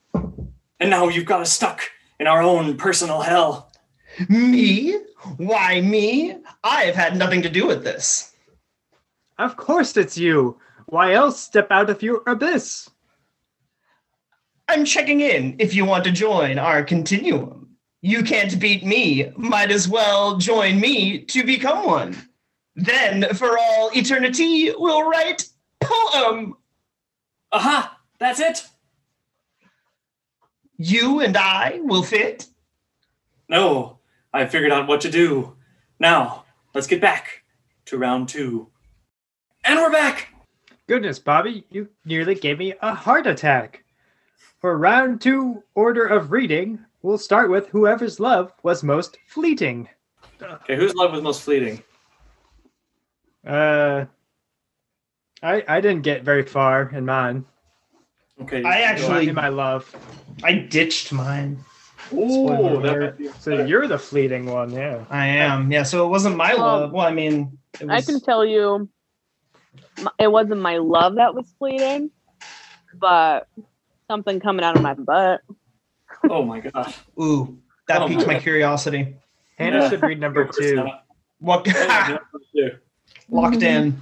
[0.80, 1.82] And now you've got us stuck
[2.18, 3.70] in our own personal hell.
[4.28, 4.96] Me?
[5.36, 6.36] Why me?
[6.64, 8.32] I've had nothing to do with this.
[9.38, 10.58] Of course it's you.
[10.86, 12.88] Why else step out of your abyss?
[14.68, 17.76] I'm checking in if you want to join our continuum.
[18.00, 19.30] You can't beat me.
[19.36, 22.16] Might as well join me to become one.
[22.74, 25.48] Then, for all eternity, we'll write
[25.80, 26.56] poem.
[27.52, 27.98] Aha!
[28.18, 28.66] That's it!
[30.76, 32.46] You and I will fit.
[33.48, 34.00] No,
[34.32, 35.56] I figured out what to do.
[35.98, 36.44] Now,
[36.74, 37.44] let's get back
[37.86, 38.68] to round two.
[39.66, 40.28] And we're back.
[40.86, 43.84] Goodness, Bobby, you nearly gave me a heart attack.
[44.60, 49.88] For round two order of reading, we'll start with whoever's love was most fleeting.
[50.40, 51.82] Okay, whose love was most fleeting?
[53.46, 54.04] Uh,
[55.42, 57.44] I I didn't get very far in mine.
[58.42, 58.62] Okay.
[58.64, 59.94] I actually- in my love.
[60.44, 61.58] I ditched mine.
[62.12, 63.00] Ooh, Spoiler that alert.
[63.02, 65.04] might be So you're the fleeting one, yeah.
[65.10, 65.72] I am.
[65.72, 66.92] Yeah, so it wasn't my Um, love.
[66.92, 68.88] Well, I mean, it I can tell you, m-
[70.18, 72.10] it wasn't my love that was fleeting,
[72.94, 73.48] but
[74.10, 75.42] something coming out of my butt.
[76.24, 76.94] Oh my god.
[77.20, 77.58] ooh,
[77.88, 79.16] that Oh piqued my my curiosity.
[79.58, 79.88] Hannah Yeah.
[79.90, 80.86] should read number two.
[81.40, 82.70] What Yeah, number two.
[83.30, 84.00] locked in?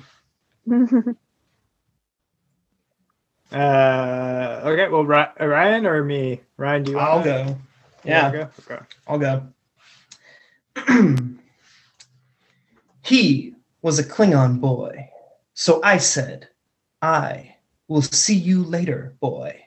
[3.53, 6.41] Uh, okay, well, Ryan or me?
[6.57, 7.57] Ryan, do you I'll want go.
[8.05, 8.49] Yeah, i'll go?
[8.69, 8.83] Okay.
[9.07, 9.47] I'll go.
[13.05, 15.09] he was a Klingon boy,
[15.55, 16.49] so I said,
[17.01, 17.57] "I
[17.89, 19.67] will see you later, boy."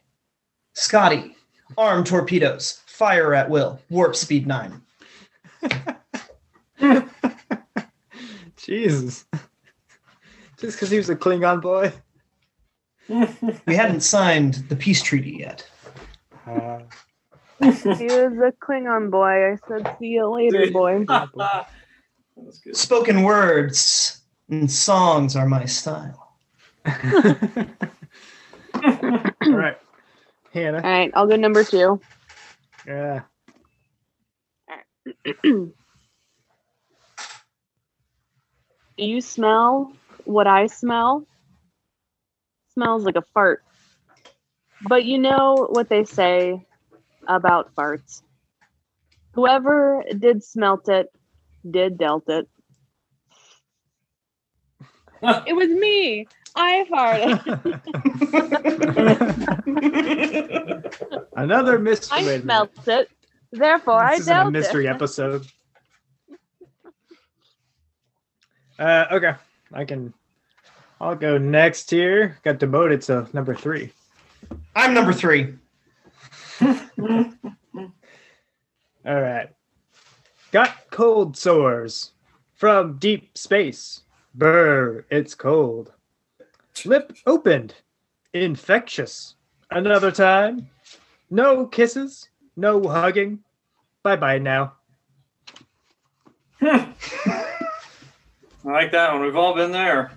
[0.74, 1.36] Scotty,
[1.78, 4.82] arm torpedoes, fire at will, warp speed nine.
[8.58, 9.26] Jesus.
[10.58, 11.92] Just because he was a Klingon boy.
[13.66, 15.66] We hadn't signed the peace treaty yet.
[16.46, 16.80] Uh,
[17.62, 19.54] he was a Klingon boy.
[19.54, 21.68] I said, "See you later, boy." that
[22.36, 22.76] was good.
[22.76, 24.17] Spoken words
[24.50, 26.36] and songs are my style.
[26.86, 26.94] all
[29.46, 29.78] right,
[30.54, 30.78] Hannah.
[30.78, 32.00] All right, I'll go number two.
[32.86, 33.22] Yeah.
[35.44, 35.74] Do
[38.98, 39.92] you smell
[40.26, 41.26] what I smell?
[42.74, 43.64] Smells like a fart.
[44.88, 46.66] But you know what they say
[47.28, 48.22] about farts.
[49.34, 51.12] Whoever did smelt it,
[51.70, 52.48] did dealt it.
[55.22, 56.28] It was me.
[56.56, 57.42] I farted.
[61.36, 62.18] Another mystery.
[62.20, 63.10] I wait smelt it.
[63.52, 64.90] Therefore, I This isn't a mystery it.
[64.90, 65.46] episode.
[68.80, 69.34] Uh, okay,
[69.74, 70.14] I can.
[71.00, 72.40] I'll go next here.
[72.44, 73.92] Got demoted to number three.
[74.76, 75.54] I'm number three.
[76.62, 76.82] All
[79.06, 79.50] right.
[80.52, 82.12] Got cold sores
[82.56, 84.02] from deep space.
[84.38, 85.92] Brr, it's cold.
[86.86, 87.74] Lip opened.
[88.34, 89.34] Infectious.
[89.72, 90.70] Another time.
[91.32, 92.30] No kisses.
[92.56, 93.40] No hugging.
[94.04, 94.74] Bye bye now.
[96.60, 96.92] Hmm.
[97.26, 99.24] I like that one.
[99.24, 100.12] We've all been there.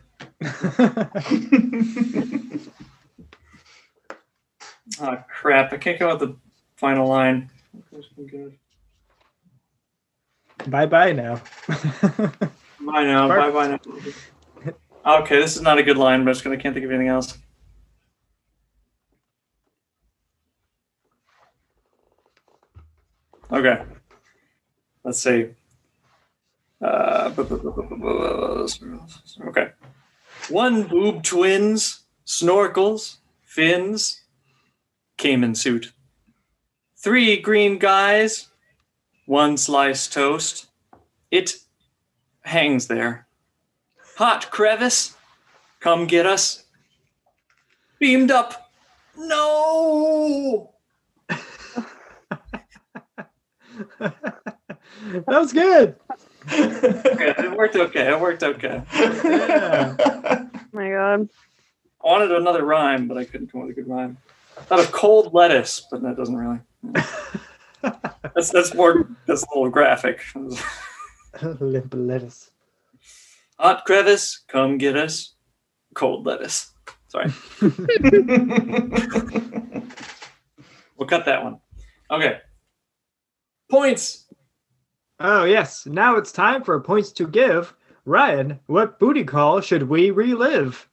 [5.01, 5.73] Oh crap!
[5.73, 6.37] I can't come up with the
[6.77, 7.49] final line.
[10.67, 11.41] bye bye now.
[12.91, 13.29] Bye now.
[13.29, 13.79] Bye bye now.
[15.21, 17.09] Okay, this is not a good line, but it's gonna I can't think of anything
[17.09, 17.39] else.
[23.53, 23.83] Okay.
[25.05, 25.49] Let's see.
[26.81, 27.33] Uh,
[29.49, 29.71] okay.
[30.49, 34.23] One boob twins, snorkels, fins,
[35.17, 35.93] caiman suit.
[36.97, 38.49] Three green guys,
[39.27, 40.67] one sliced toast.
[41.31, 41.55] It
[42.43, 43.27] hangs there.
[44.17, 45.17] Hot crevice,
[45.81, 46.65] come get us.
[47.99, 48.71] Beamed up.
[49.17, 50.73] No.
[53.99, 54.15] that
[55.27, 55.97] was good.
[56.53, 58.09] Okay, it worked okay.
[58.09, 58.83] It worked okay.
[58.95, 59.97] Yeah.
[59.99, 61.29] Oh my god.
[62.03, 64.17] I wanted another rhyme, but I couldn't come up with a good rhyme.
[64.57, 66.61] Thought of cold lettuce, but that doesn't really.
[68.35, 70.21] That's that's more that's a little graphic.
[71.61, 72.51] Limp lettuce.
[73.59, 75.35] Hot crevice, come get us.
[75.95, 76.73] Cold lettuce.
[77.09, 77.31] Sorry,
[80.97, 81.61] we'll cut that one.
[82.11, 82.39] Okay.
[83.71, 84.27] Points.
[85.21, 85.87] Oh, yes.
[85.87, 87.75] Now it's time for points to give.
[88.05, 90.89] Ryan, what booty call should we relive?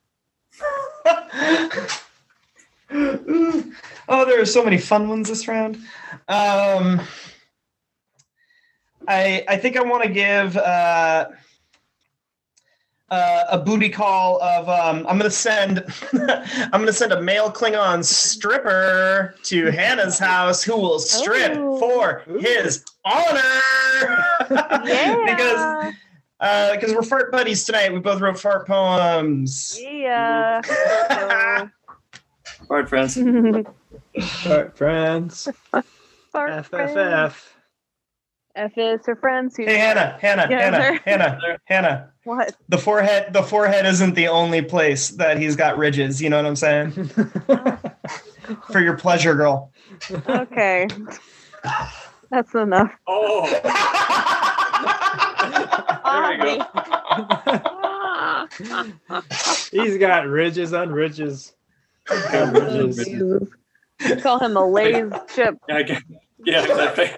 [4.10, 5.78] oh, there are so many fun ones this round.
[6.28, 7.02] Um,
[9.08, 11.30] I I think I want to give uh,
[13.10, 18.04] uh, a booty call of um, I'm gonna send I'm gonna send a male Klingon
[18.04, 21.80] stripper to Hannah's house who will strip Ooh.
[21.80, 23.40] for his honor.
[24.50, 25.26] Yeah.
[25.26, 25.94] because
[26.40, 27.94] uh, because we're fart buddies tonight.
[27.94, 29.80] We both wrote fart poems.
[29.82, 30.62] Yeah.
[32.68, 33.16] fart friends.
[34.44, 35.48] fart friends.
[36.32, 36.92] Fart friend.
[36.92, 37.57] FFF.
[38.58, 39.64] F is for friends who.
[39.66, 42.12] Hey Hannah, Hannah, Yeah, Hannah, Hannah, Hannah.
[42.24, 42.56] What?
[42.70, 46.20] The forehead, the forehead isn't the only place that he's got ridges.
[46.22, 46.92] You know what I'm saying?
[48.72, 49.72] For your pleasure, girl.
[50.28, 50.88] Okay.
[52.32, 52.92] That's enough.
[53.06, 53.48] Oh,
[56.04, 56.66] there you go.
[59.72, 61.54] He's got ridges on ridges.
[62.10, 63.06] Oh, on ridges.
[63.06, 63.50] Jesus.
[64.24, 65.56] Call him a Lay's chip.
[65.68, 66.00] Yeah,
[66.46, 67.12] yeah, exactly.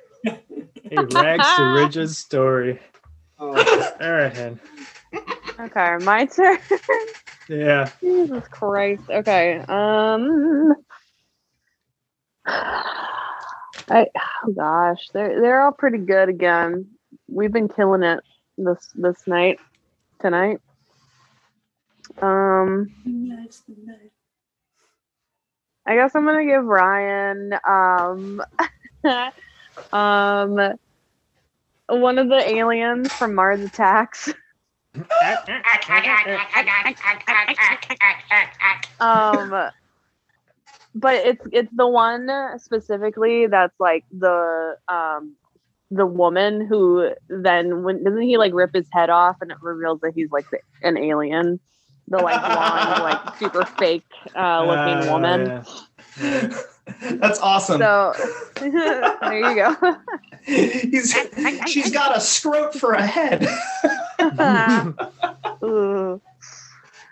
[0.91, 2.79] A rags to ridges story.
[3.37, 3.49] Oh,
[4.01, 4.59] All right, hen.
[5.59, 6.57] Okay, my turn.
[7.47, 7.89] Yeah.
[8.01, 9.03] Jesus Christ.
[9.09, 9.57] Okay.
[9.67, 10.73] Um.
[12.45, 14.05] I
[14.45, 16.87] oh gosh, they're they're all pretty good again.
[17.27, 18.19] We've been killing it
[18.57, 19.59] this this night
[20.21, 20.59] tonight.
[22.21, 22.87] Um.
[25.85, 28.41] I guess I'm gonna give Ryan um
[29.93, 30.57] um
[31.89, 34.31] one of the aliens from Mars Attacks.
[38.99, 39.71] um
[40.95, 45.35] but it's it's the one specifically that's like the um
[45.91, 49.99] the woman who then when doesn't he like rip his head off and it reveals
[50.01, 51.59] that he's like the, an alien
[52.07, 54.03] the like blonde like super fake
[54.35, 55.63] uh looking Uh, woman yeah.
[56.21, 56.61] Yeah.
[57.01, 57.79] That's awesome.
[57.79, 58.13] so
[58.59, 59.97] there you go
[60.43, 61.15] He's,
[61.67, 63.47] she's got a scrote for a head.
[65.63, 66.21] Ooh.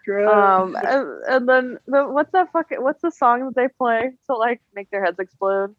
[0.09, 4.35] um and, and then the, what's that fucking what's the song that they play to
[4.35, 5.75] like make their heads explode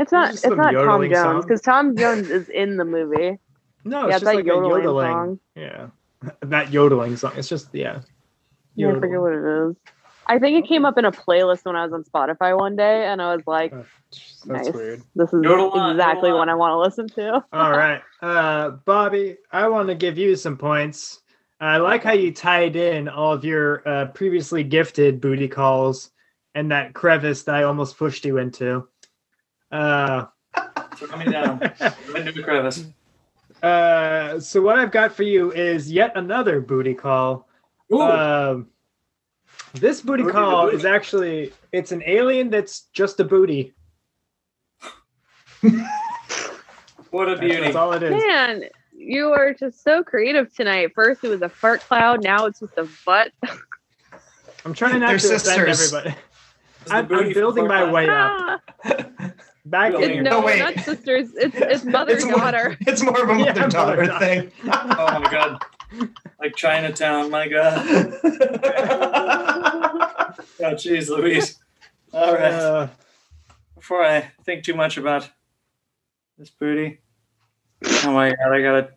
[0.00, 3.38] it's not just it's not Tom Jones because Tom Jones is in the movie.
[3.84, 5.12] No, yeah, it's it's just that like yodeling, a yodeling.
[5.12, 5.40] song.
[5.54, 5.86] Yeah.
[6.40, 7.32] That yodeling song.
[7.36, 8.00] It's just, yeah.
[8.74, 9.76] Yeah, I forget what it is.
[10.30, 13.06] I think it came up in a playlist when I was on Spotify one day,
[13.06, 13.84] and I was like, Oh,
[14.46, 14.74] That's Nice.
[14.74, 15.02] weird.
[15.16, 16.48] "This is Yodel exactly what.
[16.48, 18.00] I want to listen to." All right.
[18.22, 21.20] Uh, Bobby, I want to give you some points.
[21.60, 26.10] I like how you tied in all of your uh, previously gifted booty calls
[26.54, 28.86] and that crevice that I almost pushed you into.
[29.72, 30.26] Uh,
[30.94, 31.60] Throw me down.
[32.14, 32.84] Into the crevice.
[33.64, 37.48] uh, so what I've got for you is yet another booty call.
[37.92, 38.68] Ooh, Um,
[39.74, 40.76] this booty Booty call booty.
[40.76, 43.74] is actually it's an alien that's just a booty.
[47.10, 47.60] what a beauty.
[47.60, 48.10] that's all it is.
[48.12, 48.64] Man,
[48.96, 50.92] you are just so creative tonight.
[50.94, 52.22] First, it was a fart cloud.
[52.22, 53.32] Now it's just a butt.
[54.64, 55.92] I'm trying not They're to offend sisters.
[55.94, 56.14] everybody.
[56.90, 58.32] I'm, I'm building my from way up.
[58.34, 58.58] Ah,
[59.66, 60.58] Back Building in no, No, wait.
[60.58, 61.30] not sisters.
[61.36, 62.76] It's it's mother It's more, daughter.
[62.86, 64.24] it's more of a Yeah, mother daughter mother-daughter.
[64.24, 64.50] thing.
[64.64, 65.62] Oh my god.
[66.40, 67.86] Like Chinatown, my god.
[70.62, 71.58] Oh jeez, Louise.
[72.12, 72.52] All right.
[72.52, 72.88] Uh,
[73.74, 75.28] Before I think too much about
[76.38, 76.98] this booty.
[78.04, 78.88] Oh my god, I got a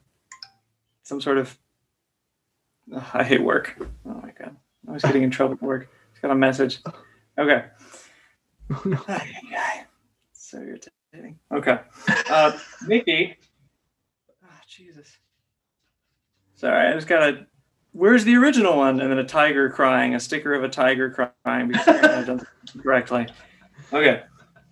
[1.03, 1.58] some sort of
[2.93, 3.75] Ugh, I hate work.
[4.06, 4.58] Oh my god.
[4.88, 5.89] I was getting in trouble at work.
[6.12, 6.79] Just got a message.
[7.38, 7.65] Okay.
[8.86, 8.97] no.
[9.08, 9.84] Ay, ay, ay.
[10.34, 11.39] So irritating.
[11.51, 11.79] Okay.
[12.29, 13.38] Uh, Mickey.
[14.43, 15.17] Oh, Jesus.
[16.56, 17.46] Sorry, I just got a.
[17.92, 19.00] Where's the original one?
[19.00, 22.46] And then a tiger crying, a sticker of a tiger crying because I done
[22.82, 23.28] correctly.
[23.92, 24.24] Okay.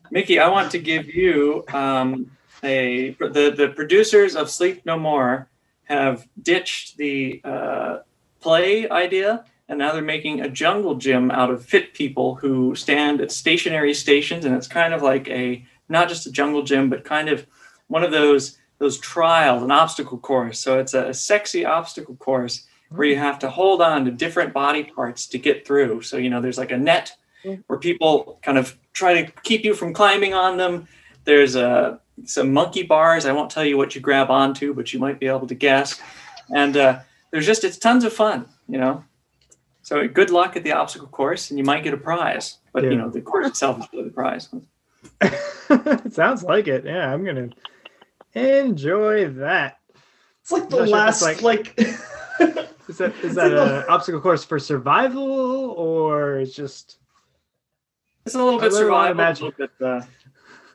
[0.10, 2.32] Mickey, I want to give you um,
[2.64, 3.16] a.
[3.20, 5.50] The, the producers of Sleep No More
[5.84, 8.00] have ditched the uh,
[8.40, 13.22] play idea and now they're making a jungle gym out of fit people who stand
[13.22, 17.06] at stationary stations and it's kind of like a not just a jungle gym but
[17.06, 17.48] kind of
[17.88, 20.60] one of those those trials an obstacle course.
[20.60, 23.20] So it's a, sexy obstacle course where you mm.
[23.20, 26.02] have to hold on to different body parts to get through.
[26.02, 27.14] So you know there's like a net
[27.46, 27.64] mm.
[27.68, 30.88] where people kind of try to keep you from climbing on them.
[31.26, 33.26] There's a some monkey bars.
[33.26, 36.02] I won't tell you what you grab onto but you might be able to guess.
[36.54, 39.04] And uh, there's just it's tons of fun you know?
[39.84, 42.58] So good luck at the obstacle course, and you might get a prize.
[42.72, 44.48] But you know, the course itself is really the prize.
[45.22, 46.86] it sounds like it.
[46.86, 47.50] Yeah, I'm gonna
[48.36, 49.78] enjoy that.
[50.42, 51.80] It's like the Not sure if last it's like,
[52.90, 55.24] Is that is that an obstacle course for survival
[55.78, 56.98] or it's just
[58.26, 59.46] It's a little bit really wanna survival, a imagine.
[59.46, 60.02] little bit uh,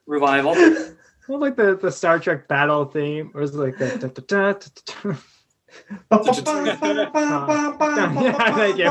[0.07, 0.53] revival.
[1.29, 4.53] well, like the, the Star Trek battle theme, or is it like the da, da,
[4.53, 5.17] da, da, da,
[8.23, 8.85] Yeah, thank you.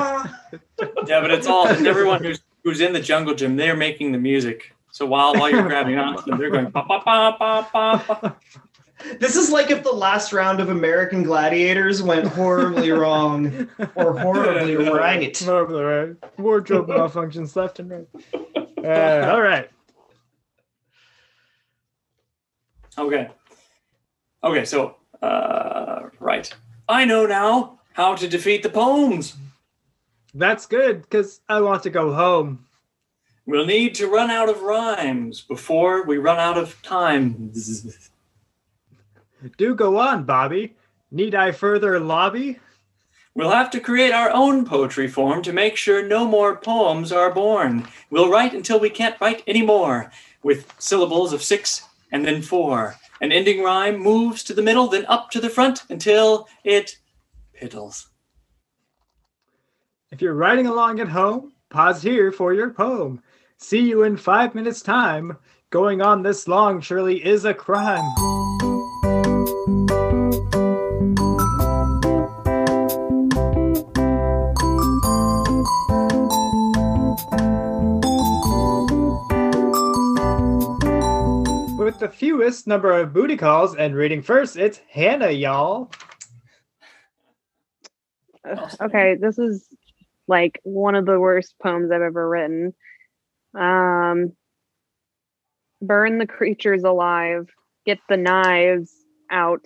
[1.07, 3.55] yeah, but it's all and everyone who's who's in the jungle gym.
[3.55, 4.73] They're making the music.
[4.91, 6.69] So while while you're grabbing onto them, they're going.
[6.69, 8.35] Ba, ba, ba, ba, ba, ba.
[9.19, 14.75] This is like if the last round of American Gladiators went horribly wrong or horribly
[14.75, 15.37] right.
[15.37, 16.15] Horribly right.
[16.37, 18.07] Wardrobe malfunctions left and right.
[18.83, 19.69] Uh, all right.
[22.97, 23.29] Okay.
[24.43, 26.53] Okay, so uh, right.
[26.87, 29.35] I know now how to defeat the poems.
[30.33, 32.65] That's good because I want to go home.
[33.45, 37.51] We'll need to run out of rhymes before we run out of time.
[39.57, 40.75] Do go on, Bobby.
[41.11, 42.59] Need I further lobby?
[43.35, 47.33] We'll have to create our own poetry form to make sure no more poems are
[47.33, 47.85] born.
[48.09, 52.95] We'll write until we can't write anymore, with syllables of six and then four.
[53.21, 56.97] An ending rhyme moves to the middle, then up to the front until it
[57.61, 58.07] piddles.
[60.11, 63.21] If you're riding along at home, pause here for your poem.
[63.57, 65.37] See you in five minutes' time.
[65.71, 68.34] Going on this long surely is a crime.
[81.95, 85.93] With the fewest number of booty calls and reading first, it's Hannah, y'all.
[88.81, 89.65] okay, this is
[90.27, 92.73] like one of the worst poems I've ever written.
[93.57, 94.33] Um,
[95.81, 97.47] burn the creatures alive,
[97.85, 98.91] get the knives
[99.31, 99.65] out,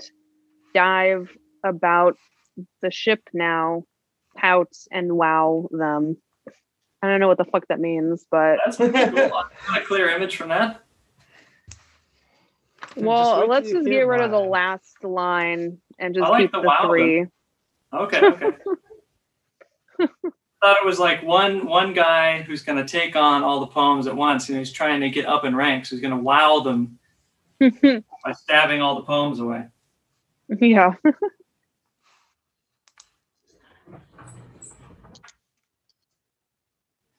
[0.75, 2.15] dive about
[2.83, 3.85] the ship now,
[4.37, 6.15] pout and wow them.
[7.01, 9.29] I don't know what the fuck that means, but That's pretty cool.
[9.29, 10.83] Got a clear image from that.
[12.99, 16.41] Wait well, till let's just get rid of the last line and just I like
[16.41, 17.25] keep the the, wow three.
[17.93, 18.51] Okay, okay.
[20.61, 24.07] thought it was like one one guy who's going to take on all the poems
[24.07, 25.89] at once, and he's trying to get up in ranks.
[25.89, 26.99] He's going to wow them
[27.59, 29.65] by stabbing all the poems away.
[30.59, 30.93] yeah.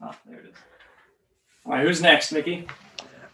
[0.02, 0.56] Oh, there it is.
[1.66, 2.66] All right, who's next, Mickey?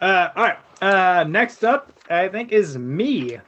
[0.00, 0.58] Uh, all right.
[0.82, 3.38] Uh, next up, I think, is me.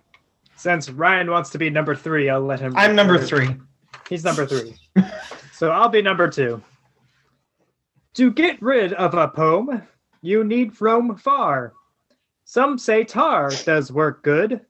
[0.57, 2.75] Since Ryan wants to be number three, I'll let him.
[2.77, 3.57] I'm number three.
[4.09, 4.75] He's number three.
[5.53, 6.63] so I'll be number two.
[8.15, 9.83] To get rid of a poem,
[10.23, 11.75] you need roam far.
[12.45, 14.63] Some say tar does work good.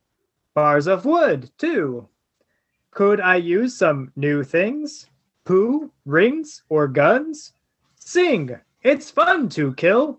[0.54, 2.08] Bars of wood, too.
[2.90, 5.06] Could I use some new things?
[5.44, 7.52] Poo, rings, or guns?
[7.94, 10.18] Sing, it's fun to kill.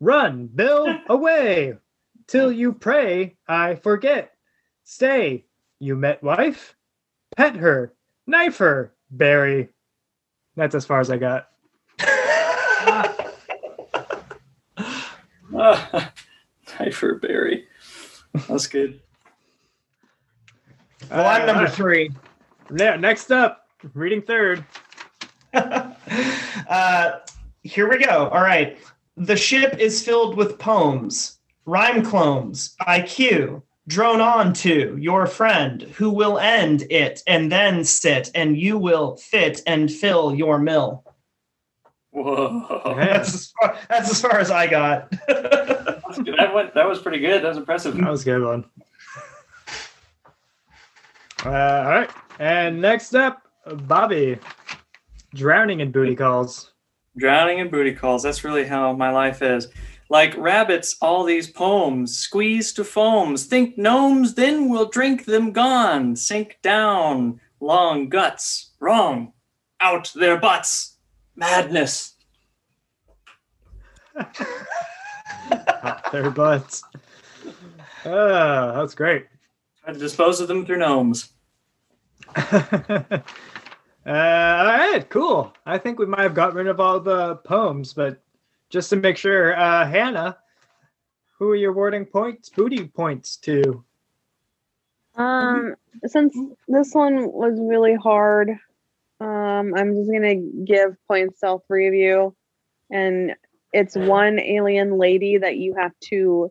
[0.00, 1.74] Run, Bill, away.
[2.26, 4.32] Till you pray, I forget.
[4.84, 5.44] Stay,
[5.78, 6.74] you met wife?
[7.36, 7.94] Pet her,
[8.26, 9.68] knife her, Barry.
[10.56, 11.48] That's as far as I got.
[15.54, 16.08] Uh,
[17.00, 17.66] her, Berry.
[18.48, 19.00] That's good.
[21.10, 22.10] Well, I'm number three.
[22.70, 24.64] ne- next up, reading third.
[25.54, 27.18] uh,
[27.62, 28.28] here we go.
[28.28, 28.78] All right.
[29.16, 36.10] The ship is filled with poems, rhyme clones, IQ, drone on to your friend who
[36.10, 41.04] will end it and then sit, and you will fit and fill your mill.
[42.10, 42.82] Whoa.
[42.86, 43.06] Yeah.
[43.06, 45.12] That's as far, that's as far as I got.
[46.12, 47.42] That, went, that was pretty good.
[47.42, 47.96] That was impressive.
[47.96, 48.66] That was a good one.
[51.42, 52.10] Uh, all right.
[52.38, 54.38] And next up, Bobby.
[55.34, 56.72] Drowning in booty calls.
[57.16, 58.22] Drowning in booty calls.
[58.22, 59.68] That's really how my life is.
[60.12, 63.46] Like rabbits, all these poems, squeeze to foams.
[63.46, 66.16] Think gnomes, then we'll drink them gone.
[66.16, 68.72] Sink down, long guts.
[68.78, 69.32] Wrong.
[69.80, 70.98] Out their butts.
[71.34, 72.14] Madness.
[76.12, 76.82] Their butts.
[78.04, 79.28] Oh, that's great.
[79.82, 81.30] Try to dispose of them through gnomes.
[82.36, 82.52] uh,
[84.04, 85.54] all right, cool.
[85.64, 88.21] I think we might have got rid of all the poems, but
[88.72, 90.38] just to make sure, uh, Hannah,
[91.38, 93.84] who are you awarding points, booty points to?
[95.14, 95.74] Um,
[96.06, 96.34] since
[96.66, 98.48] this one was really hard,
[99.20, 102.34] um, I'm just gonna give points to all three of you,
[102.90, 103.34] and
[103.74, 106.50] it's one alien lady that you have to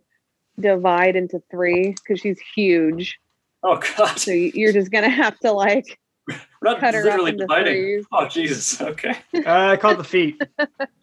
[0.60, 3.20] divide into three because she's huge.
[3.64, 4.20] Oh, God.
[4.20, 7.44] So you- you're just gonna have to like We're not cut her up literally into
[7.46, 7.74] dividing.
[7.74, 8.06] threes.
[8.12, 8.80] Oh, Jesus.
[8.80, 9.18] Okay.
[9.44, 10.40] Uh, called the feet.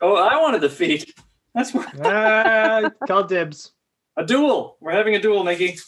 [0.00, 1.12] Oh, I wanted the feet.
[1.54, 1.86] That's more.
[2.02, 3.72] Uh, called dibs.
[4.16, 4.76] A duel.
[4.80, 5.78] We're having a duel, Mickey.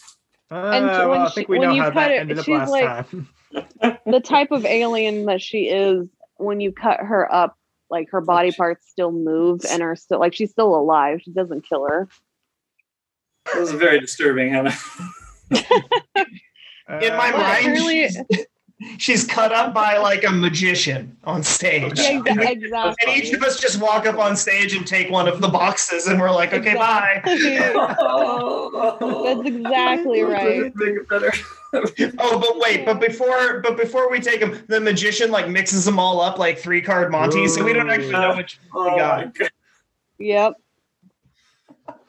[0.50, 2.20] Uh, And well, when I she- think we when know you how cut that it,
[2.20, 3.28] ended up she's last like- time.
[4.06, 6.06] the type of alien that she is.
[6.36, 7.56] When you cut her up,
[7.90, 11.20] like her body parts still move and are still like she's still alive.
[11.22, 12.09] She doesn't kill her.
[13.54, 14.74] This is very disturbing, Hannah.
[15.50, 15.56] In
[17.16, 18.09] my Uh, mind, apparently-
[18.80, 21.98] she's- she's cut up by like a magician on stage.
[22.00, 22.94] And exactly.
[23.06, 26.06] and each of us just walk up on stage and take one of the boxes,
[26.06, 27.20] and we're like, okay, bye.
[27.24, 27.44] That's
[29.46, 30.72] exactly right.
[31.70, 35.98] Oh, but wait, but before, but before we take them, the magician like mixes them
[35.98, 39.36] all up like three card Monty, so we don't actually know which Oh, we got.
[40.18, 40.54] Yep.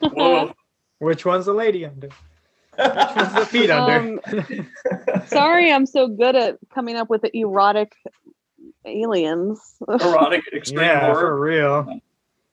[0.00, 0.54] Whoa.
[1.00, 2.08] Which one's the lady under?
[2.76, 4.20] Which one's the feet under?
[4.26, 7.94] Um, Sorry, I'm so good at coming up with the erotic
[8.84, 9.76] aliens.
[9.88, 11.20] Erotic extreme yeah, horror.
[11.20, 12.00] for real.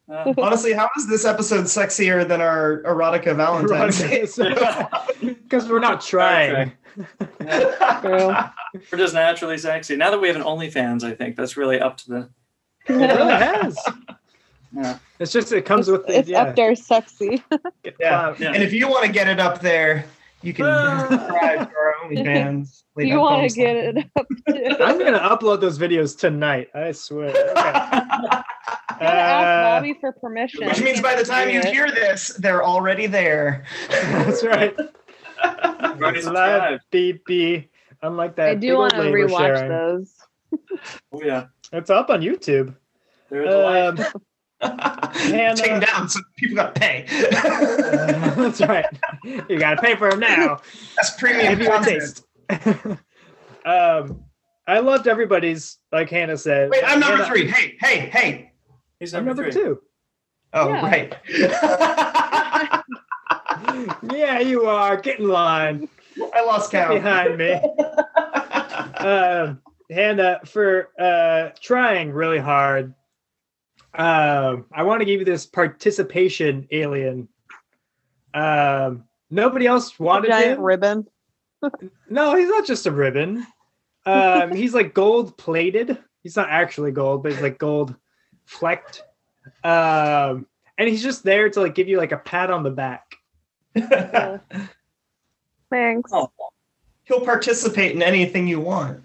[0.10, 4.22] Uh, Honestly, how is this episode sexier than our erotica Valentine's Day?
[5.22, 6.72] Because we're not trying.
[7.42, 8.52] yeah.
[8.92, 9.96] We're just naturally sexy.
[9.96, 12.30] Now that we have an OnlyFans, I think that's really up to the.
[12.88, 13.78] It really has.
[14.74, 14.98] Yeah.
[15.20, 16.42] It's just it comes with the it's yeah.
[16.44, 17.44] up there sexy.
[18.00, 18.36] Yeah.
[18.40, 18.54] Yeah.
[18.54, 20.06] And if you want to get it up there,
[20.42, 21.08] you can Ah.
[21.10, 22.84] subscribe to our OnlyFans.
[22.98, 24.76] Do you want to get it up too?
[24.84, 26.70] I'm gonna upload those videos tonight.
[26.76, 27.30] I swear.
[27.30, 27.54] Okay.
[27.54, 28.44] Gotta
[29.00, 30.66] Uh, ask Bobby for permission.
[30.66, 31.66] Which means by the time you it.
[31.66, 33.64] hear this, they're already there.
[33.90, 34.76] That's right.
[35.44, 36.84] Already Live subscribed.
[36.92, 37.68] BB.
[38.02, 38.50] Unlike that.
[38.50, 39.70] I do want to lady we're rewatch sharing.
[39.70, 40.16] those.
[41.14, 41.46] Oh yeah.
[41.72, 42.76] It's up on YouTube.
[43.30, 44.12] There's a
[44.62, 44.72] life.
[45.32, 47.06] Um, Take them down so people got to pay.
[47.10, 48.86] that's right.
[49.24, 50.62] You gotta pay for them now.
[50.96, 52.24] That's premium Give you a taste.
[53.66, 54.24] um,
[54.68, 56.70] I loved everybody's, like Hannah said.
[56.70, 57.48] Wait, I'm number Hannah- three.
[57.48, 58.52] Hey, hey, hey.
[59.00, 59.64] He's I'm number, number three.
[59.64, 59.82] two.
[60.54, 60.82] Oh, Yeah.
[60.86, 62.84] right.
[64.12, 64.98] Yeah, you are.
[64.98, 65.88] Get in line.
[66.34, 67.04] I lost Get count.
[67.04, 67.54] behind me.
[68.98, 72.94] um, Hannah, for uh, trying really hard,
[73.98, 77.28] um, I want to give you this participation alien.
[78.34, 80.64] Um, nobody else wanted Giant him.
[80.64, 81.08] ribbon.
[82.10, 83.46] No, he's not just a ribbon.
[84.06, 85.98] Um, he's like gold plated.
[86.22, 87.96] He's not actually gold, but he's like gold
[88.46, 89.02] flecked.
[89.64, 90.46] Um,
[90.78, 93.16] and he's just there to like give you like a pat on the back.
[95.70, 96.12] Thanks.
[96.14, 96.32] Oh.
[97.06, 99.04] He'll participate in anything you want.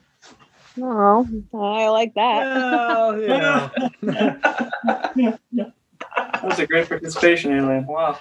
[0.81, 2.45] Oh, I like that.
[2.47, 3.21] Well,
[5.17, 5.73] you know.
[6.17, 7.87] That was a great participation, alien.
[7.87, 8.19] Wow.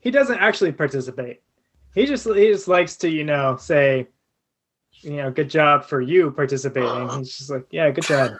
[0.00, 1.40] he doesn't actually participate.
[1.94, 4.08] He just he just likes to, you know, say,
[5.02, 7.08] you know, good job for you participating.
[7.18, 8.32] He's just like, yeah, good job.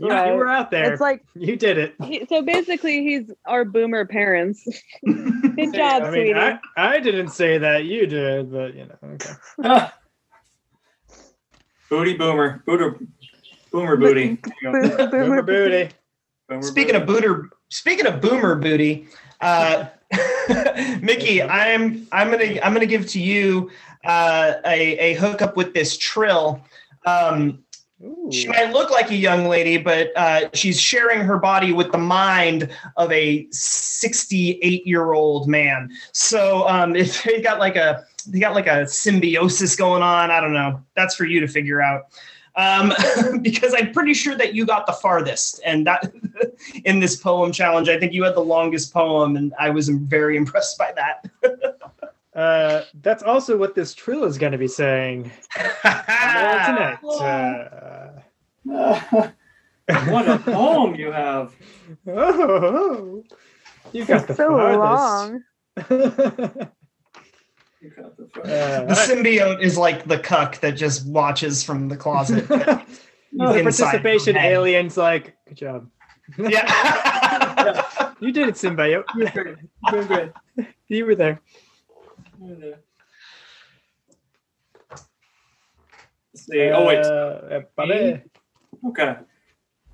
[0.00, 0.34] You, you Right.
[0.34, 0.92] were out there.
[0.92, 1.94] It's like you did it.
[2.04, 2.40] he, so.
[2.42, 4.66] Basically, he's our boomer parents.
[5.04, 6.32] Good job, I sweetie.
[6.32, 9.88] mean, I, I didn't say that you did, but you know, okay.
[11.90, 12.62] Booty boomer.
[12.66, 12.98] Booter.
[13.70, 14.38] Boomer booty.
[14.62, 15.90] There you Boomer booty.
[16.48, 17.26] Boomer Speaking of booty.
[17.26, 19.08] booter, speaking of boomer booty,
[19.40, 19.86] uh,
[21.00, 23.70] Mickey, I'm I'm gonna I'm gonna give to you
[24.04, 26.62] uh, a a hookup with this trill.
[27.06, 27.64] Um,
[28.02, 28.28] Ooh.
[28.30, 31.98] she might look like a young lady, but uh, she's sharing her body with the
[31.98, 35.90] mind of a 68 year old man.
[36.12, 40.40] So um, if they got like a they got like a symbiosis going on, I
[40.40, 40.82] don't know.
[40.96, 42.06] That's for you to figure out.
[42.56, 42.92] Um,
[43.42, 46.12] because I'm pretty sure that you got the farthest, and that
[46.84, 50.36] in this poem challenge, I think you had the longest poem, and I was very
[50.36, 51.26] impressed by that.
[52.34, 55.30] Uh, that's also what this trill is going to be saying
[55.84, 56.98] uh, tonight.
[58.66, 59.30] Uh,
[60.08, 61.54] what a poem you have.
[62.08, 63.22] oh,
[63.92, 65.42] you got the so long.
[65.76, 66.70] farthest.
[67.82, 72.48] You the Uh, The symbiote is like the cuck that just watches from the closet.
[72.48, 72.82] the
[73.36, 75.90] participation alien's like, good job.
[76.38, 78.14] yeah.
[78.20, 79.04] You did it, symbiote.
[79.14, 79.56] You're great.
[79.92, 80.32] You're great.
[80.88, 81.40] You were there.
[82.42, 82.78] You're there.
[84.90, 86.70] Let's see.
[86.70, 86.98] Oh wait.
[87.04, 88.20] Uh.
[88.88, 89.16] Okay.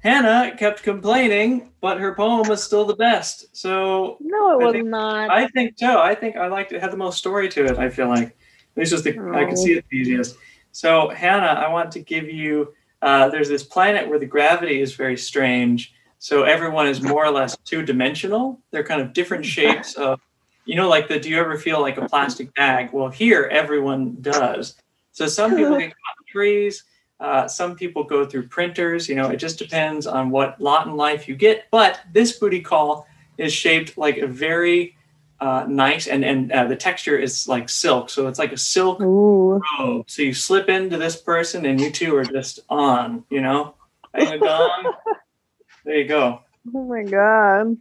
[0.03, 3.55] Hannah kept complaining, but her poem was still the best.
[3.55, 5.31] So No, it I was think- not.
[5.31, 6.01] I think so.
[6.01, 6.77] I think I liked it.
[6.77, 7.79] it had the most story to it.
[7.79, 8.35] I feel like at
[8.77, 9.65] least just the I could Oh.
[9.65, 10.37] see it the easiest.
[10.73, 12.73] So Hannah, I want to give you.
[13.03, 15.95] Uh, there's this planet where the gravity is very strange.
[16.19, 18.61] So everyone is more or less two dimensional.
[18.71, 20.21] They're kind of different shapes of,
[20.71, 21.19] you know, like the.
[21.19, 22.93] Do you ever feel like a plastic bag?
[22.93, 24.77] Well, here everyone does.
[25.11, 26.85] So some people get caught in trees.
[27.19, 29.09] Uh, some people go through printers.
[29.09, 31.65] You know, it just depends on what lot in life you get.
[31.73, 34.97] But this booty call is shaped like a very
[35.41, 38.09] uh, nice, and and uh, the texture is like silk.
[38.09, 39.61] So it's like a silk Ooh.
[39.81, 40.09] robe.
[40.09, 43.25] So you slip into this person, and you two are just on.
[43.29, 43.75] You know,
[44.15, 44.93] Hang a dong.
[45.85, 46.43] there you go.
[46.73, 47.77] Oh my god.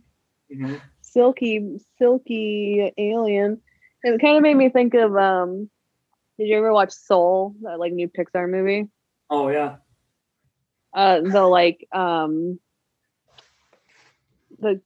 [0.51, 0.81] Mhm.
[1.19, 3.59] Silky, silky alien.
[4.03, 5.69] It kind of made me think of um
[6.37, 8.87] Did you ever watch Soul, that like new Pixar movie?
[9.29, 9.75] Oh yeah.
[10.93, 12.57] Uh, the like um,
[14.59, 14.79] the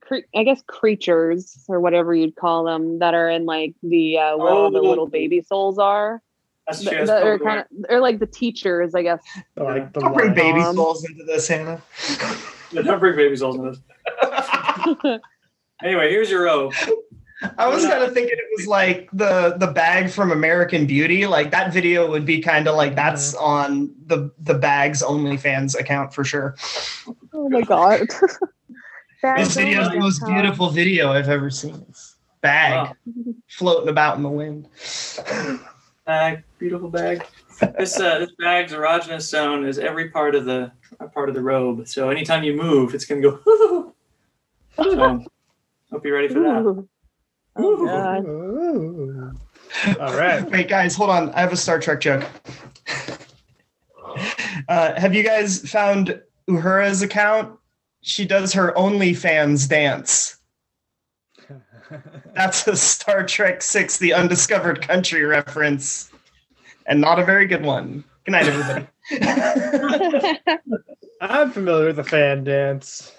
[0.00, 4.36] cre- I guess creatures or whatever you'd call them that are in like the uh,
[4.38, 4.88] where all the Oh.
[4.88, 6.22] little baby souls are.
[6.66, 7.06] That's Th- true.
[7.06, 9.20] that are kind of they're like the teachers, I guess.
[9.54, 11.82] Like the Don't bring baby Um, souls into this, Hannah.
[12.72, 15.20] Don't bring baby souls into this.
[15.82, 16.70] Anyway, here's your O.
[17.58, 21.26] I was kind of thinking it was like the the bag from American Beauty.
[21.26, 26.14] Like that video would be kind of like that's on the the bag's OnlyFans account
[26.14, 26.54] for sure.
[27.32, 28.00] oh my god.
[29.38, 31.82] This video is the most That's- beautiful video I've ever seen.
[31.88, 32.94] It's bag Wow.
[33.48, 34.68] floating about in the wind.
[36.04, 37.24] Bag, beautiful bag.
[37.78, 40.72] This uh, this bag's erogenous zone is every part of the
[41.14, 41.88] part of the robe.
[41.88, 43.94] So anytime you move, it's gonna go.
[44.76, 45.24] so,
[45.90, 46.86] hope you're ready for that.
[47.60, 47.88] Ooh.
[47.88, 49.32] Oh
[50.00, 50.48] All right.
[50.50, 51.30] Wait, guys, hold on.
[51.30, 52.24] I have a Star Trek joke.
[54.68, 57.58] Uh, have you guys found Uhura's account?
[58.00, 60.36] She does her OnlyFans dance.
[62.34, 66.10] That's a Star Trek Six: The Undiscovered Country reference,
[66.86, 68.04] and not a very good one.
[68.24, 68.86] Good night, everybody.
[71.20, 73.12] I'm familiar with the fan dance.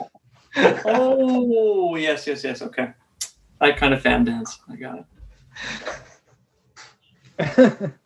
[0.57, 2.61] Oh yes, yes, yes.
[2.61, 2.89] Okay,
[3.59, 4.59] that kind of fan dance.
[4.69, 5.05] I got
[7.39, 7.91] it.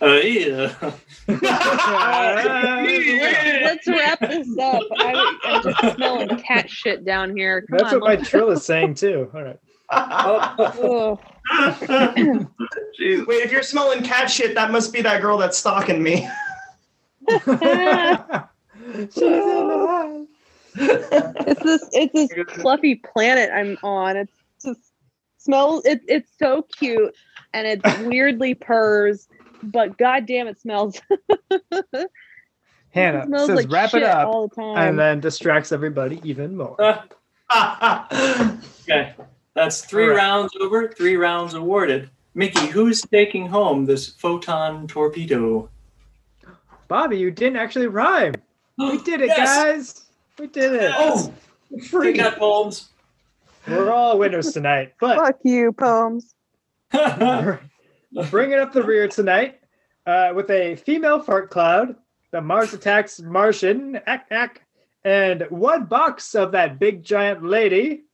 [0.00, 0.74] Uh, yeah.
[1.28, 1.46] Let's
[3.86, 4.82] wrap this up.
[4.98, 7.60] I, I'm just smelling cat shit down here.
[7.62, 8.00] Come That's on.
[8.00, 9.30] what my trill is saying too.
[9.34, 9.58] All right.
[9.90, 11.18] Oh,
[12.98, 16.28] Wait, if you're smelling cat shit, that must be that girl that's stalking me.
[18.92, 20.26] She's alive.
[20.78, 24.16] it's this it's this fluffy planet I'm on.
[24.16, 24.32] It's
[24.64, 24.80] just
[25.38, 27.14] smells it, it's so cute
[27.54, 29.26] and it weirdly purrs,
[29.62, 31.00] but goddamn it smells.
[32.90, 34.76] Hannah it smells says, like "Wrap it shit up," all the time.
[34.78, 36.76] and then distracts everybody even more.
[38.88, 39.14] Okay,
[39.54, 40.16] that's three All right.
[40.16, 40.88] rounds over.
[40.88, 42.10] Three rounds awarded.
[42.34, 45.70] Mickey, who's taking home this photon torpedo?
[46.88, 48.34] Bobby, you didn't actually rhyme.
[48.78, 49.56] We did it, Yes!
[49.56, 50.02] guys.
[50.38, 50.92] We did it.
[50.96, 51.32] oh,
[51.72, 52.16] Take free.
[52.18, 52.90] that, Holmes.
[53.66, 54.94] We're all winners tonight.
[55.00, 56.34] But Fuck you, poems.
[58.30, 59.60] bringing up the rear tonight
[60.06, 61.96] uh, with a female fart cloud,
[62.30, 64.62] the Mars attacks Martian, ack, ack,
[65.04, 68.04] and one box of that big giant lady.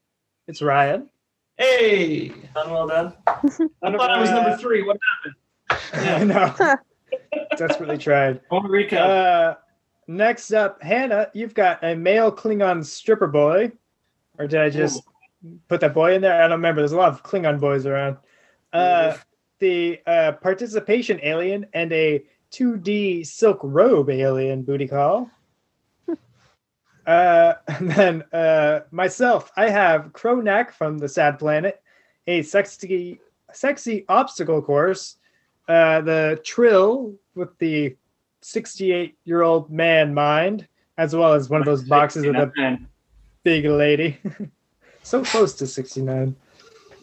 [0.47, 1.09] It's Ryan.
[1.57, 3.13] Hey, done, well done.
[3.27, 4.81] I thought I was number three.
[4.83, 5.35] What happened?
[5.93, 6.23] I Yeah.
[6.23, 6.75] know.
[7.57, 8.41] Desperately tried.
[8.49, 8.93] One recap.
[8.93, 9.55] Uh,
[10.07, 13.71] next up, Hannah, you've got a male Klingon stripper boy.
[14.37, 15.03] Or did I just
[15.67, 16.41] put that boy in there?
[16.41, 16.81] I don't remember.
[16.81, 18.17] There's a lot of Klingon boys around.
[18.71, 19.15] Uh,
[19.59, 25.29] the uh, participation alien and a 2D silk robe alien booty call.
[27.05, 31.81] Uh, and then uh, myself, I have Kronak from the Sad Planet,
[32.27, 33.19] a sexy,
[33.51, 35.17] sexy obstacle course.
[35.67, 37.97] Uh, the Trill with the
[38.43, 40.67] 68 year old man mind,
[40.97, 42.87] as well as one of those boxes of the Man.
[43.43, 44.19] big lady.
[45.03, 46.35] so close to 69.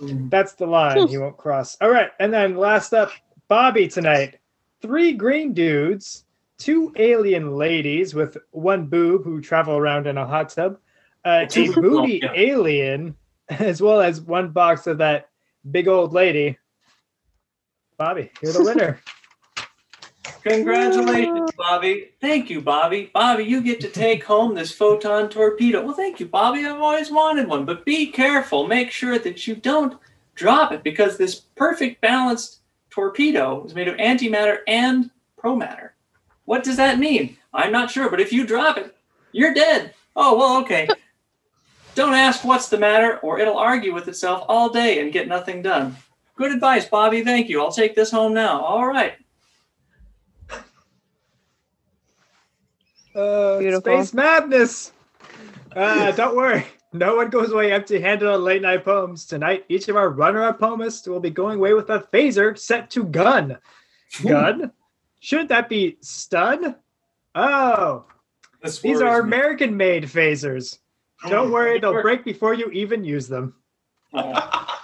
[0.02, 1.76] That's the line he won't cross.
[1.80, 2.10] All right.
[2.18, 3.10] And then last up,
[3.48, 4.38] Bobby tonight.
[4.80, 6.24] Three green dudes,
[6.56, 10.78] two alien ladies with one boob who travel around in a hot tub,
[11.24, 12.32] uh, a booby yeah.
[12.34, 13.14] alien,
[13.50, 15.28] as well as one box of that
[15.70, 16.56] big old lady.
[17.98, 19.00] Bobby, you're the winner.
[20.42, 22.10] Congratulations, Bobby.
[22.20, 23.10] Thank you, Bobby.
[23.12, 25.84] Bobby, you get to take home this photon torpedo.
[25.84, 26.64] Well, thank you, Bobby.
[26.64, 28.66] I've always wanted one, but be careful.
[28.66, 29.98] Make sure that you don't
[30.34, 32.60] drop it because this perfect balanced
[32.90, 35.90] torpedo is made of antimatter and promatter.
[36.44, 37.36] What does that mean?
[37.52, 38.96] I'm not sure, but if you drop it,
[39.32, 39.94] you're dead.
[40.16, 40.88] Oh, well, okay.
[41.94, 45.60] Don't ask what's the matter, or it'll argue with itself all day and get nothing
[45.60, 45.96] done.
[46.36, 47.22] Good advice, Bobby.
[47.22, 47.60] Thank you.
[47.60, 48.60] I'll take this home now.
[48.62, 49.14] All right.
[53.14, 53.82] Uh, Beautiful.
[53.82, 54.92] Space madness.
[55.74, 56.66] Uh, don't worry.
[56.92, 59.24] No one goes away empty handed on late night poems.
[59.24, 62.90] Tonight, each of our runner up poemists will be going away with a phaser set
[62.90, 63.58] to gun.
[64.24, 64.72] Gun?
[65.20, 66.74] Shouldn't that be stun?
[67.34, 68.06] Oh,
[68.62, 69.20] This these are.
[69.20, 70.78] American made phasers.
[71.28, 73.54] Don't worry, they'll break before you even use them.
[74.12, 74.66] Oh.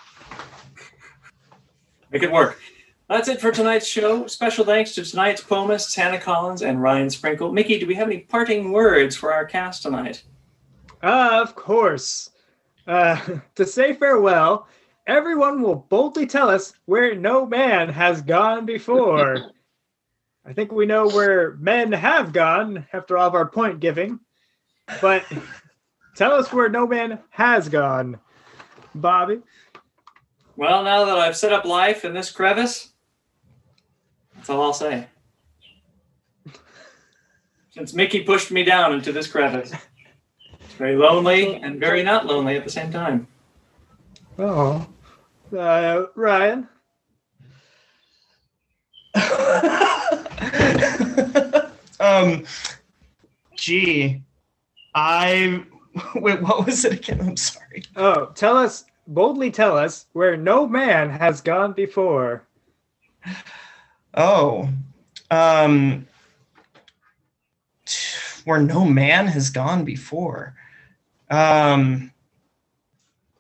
[2.13, 2.61] Make it work.
[3.09, 4.27] That's it for tonight's show.
[4.27, 7.53] Special thanks to tonight's poemists, Hannah Collins and Ryan Sprinkle.
[7.53, 10.25] Mickey, do we have any parting words for our cast tonight?
[11.03, 12.31] Uh, of course.
[12.87, 13.21] Uh,
[13.55, 14.67] to say farewell,
[15.07, 19.53] everyone will boldly tell us where no man has gone before.
[20.45, 24.21] I think we know where men have gone after all of our point giving,
[25.01, 25.25] but
[26.17, 28.19] tell us where no man has gone,
[28.95, 29.43] Bobby.
[30.57, 32.93] Well, now that I've set up life in this crevice,
[34.37, 35.07] that's all I'll say.
[37.71, 39.73] Since Mickey pushed me down into this crevice.
[40.61, 43.27] It's very lonely and very not lonely at the same time.
[44.39, 44.87] Oh,
[45.57, 46.69] uh, Ryan.
[52.01, 52.45] um,
[53.57, 54.23] gee,
[54.95, 55.65] I
[56.15, 56.43] wait.
[56.43, 57.21] What was it again?
[57.21, 57.85] I'm sorry.
[57.97, 59.51] Oh, tell us boldly.
[59.51, 62.43] Tell us where no man has gone before.
[64.17, 64.69] Oh,
[65.31, 66.07] um,
[68.45, 70.55] where no man has gone before.
[71.31, 72.13] Um,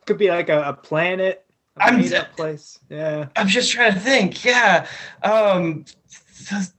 [0.06, 1.44] Could be like a, a planet,
[1.78, 2.78] a I'm- made up place.
[2.90, 3.28] Yeah.
[3.36, 4.44] I'm just trying to think.
[4.44, 4.86] Yeah.
[5.22, 5.84] Um,
[6.50, 6.70] the-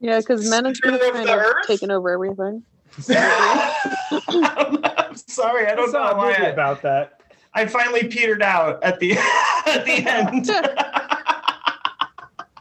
[0.00, 1.66] Yeah, because men have been of kind of earth?
[1.66, 2.62] taken over everything.
[3.08, 5.66] I'm sorry.
[5.66, 6.34] I don't know why.
[6.38, 7.20] I, about that.
[7.54, 9.12] I finally petered out at the
[9.66, 10.50] at the end.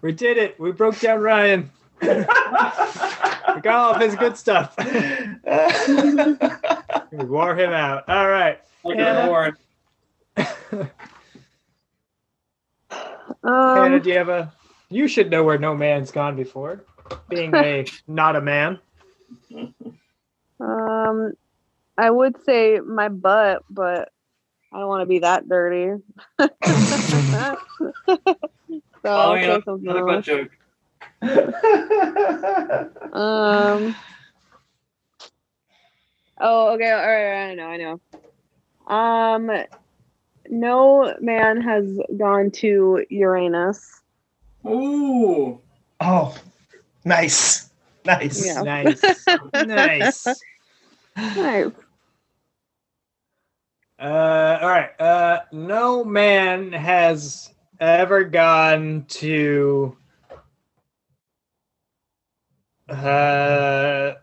[0.02, 0.60] We did it.
[0.60, 1.72] We broke down Ryan.
[2.02, 2.08] we
[3.62, 4.76] got all of his good stuff.
[7.12, 8.10] we wore him out.
[8.10, 8.60] All right.
[8.84, 9.20] Like Yeah.
[9.20, 9.58] a reward.
[13.54, 14.52] Hannah, Um, do you have a?
[14.90, 16.84] You should know where no man's gone before,
[17.30, 18.80] being a not a man.
[20.60, 21.34] um,
[21.98, 24.10] I would say my butt, but
[24.74, 26.02] I don't want to be that dirty.
[29.04, 30.26] so I'll Following say something another butt else.
[30.26, 30.52] joke.
[33.14, 33.96] Um.
[36.40, 36.92] Oh, okay.
[36.92, 37.52] All right.
[37.52, 37.68] I know.
[37.68, 38.00] I know.
[38.88, 39.52] Um,
[40.50, 41.86] no man has
[42.18, 44.02] gone to Uranus.
[44.66, 45.60] Ooh.
[46.02, 46.36] oh,
[47.06, 47.70] nice,
[48.06, 48.46] nice.
[48.46, 48.62] Yeah.
[48.62, 50.28] Nice, nice.
[51.16, 51.72] Nice.
[54.00, 55.00] Uh, all right.
[55.00, 59.98] Uh, no man has ever gone to
[62.88, 64.14] uh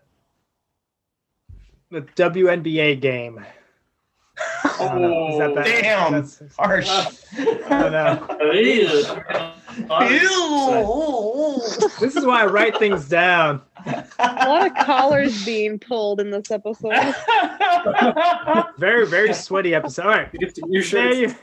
[1.91, 3.43] the WNBA game.
[4.63, 5.29] I don't know.
[5.31, 5.65] Is that?
[5.65, 6.11] Damn.
[6.13, 6.87] That's- Harsh.
[6.89, 8.25] I don't know.
[11.99, 13.61] This is why I write things down.
[13.85, 16.93] A lot of collars being pulled in this episode.
[18.77, 20.03] Very, very sweaty episode.
[20.05, 20.29] All right.
[20.31, 21.35] You get to new There you,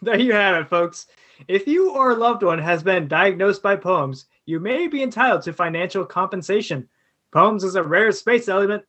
[0.00, 1.06] there you have it, folks.
[1.48, 5.42] If you or a loved one has been diagnosed by POEMS, you may be entitled
[5.42, 6.88] to financial compensation.
[7.34, 8.84] POEMS is a rare space element,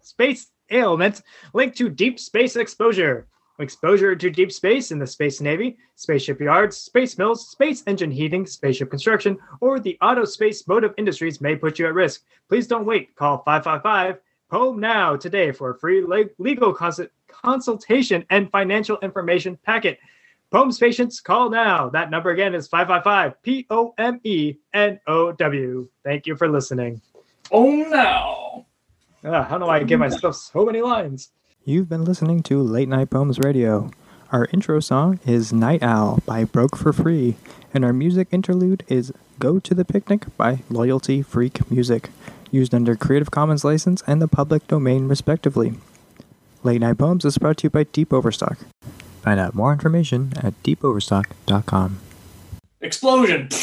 [0.00, 1.22] space ailment
[1.54, 3.28] linked to deep space exposure.
[3.58, 8.46] Exposure to deep space in the Space Navy, spaceship yards, space mills, space engine heating,
[8.46, 12.22] spaceship construction, or the auto space motive industries may put you at risk.
[12.48, 13.14] Please don't wait.
[13.14, 14.18] Call 555
[14.50, 16.02] POEM now today for a free
[16.38, 19.98] legal consul- consultation and financial information packet.
[20.52, 21.88] POEMS patients, call now.
[21.88, 25.88] That number again is 555 P O M E N O W.
[26.04, 27.00] Thank you for listening.
[27.50, 28.66] Oh no.
[29.24, 31.30] Ah, I don't know why I give myself so many lines.
[31.64, 33.90] You've been listening to Late Night Poems Radio.
[34.30, 37.36] Our intro song is Night Owl by Broke for Free,
[37.72, 42.10] and our music interlude is Go to the Picnic by Loyalty Freak Music,
[42.50, 45.74] used under Creative Commons license and the public domain, respectively.
[46.62, 48.58] Late Night Poems is brought to you by Deep Overstock.
[49.22, 52.00] Find out more information at deepoverstock.com.
[52.80, 53.48] Explosion.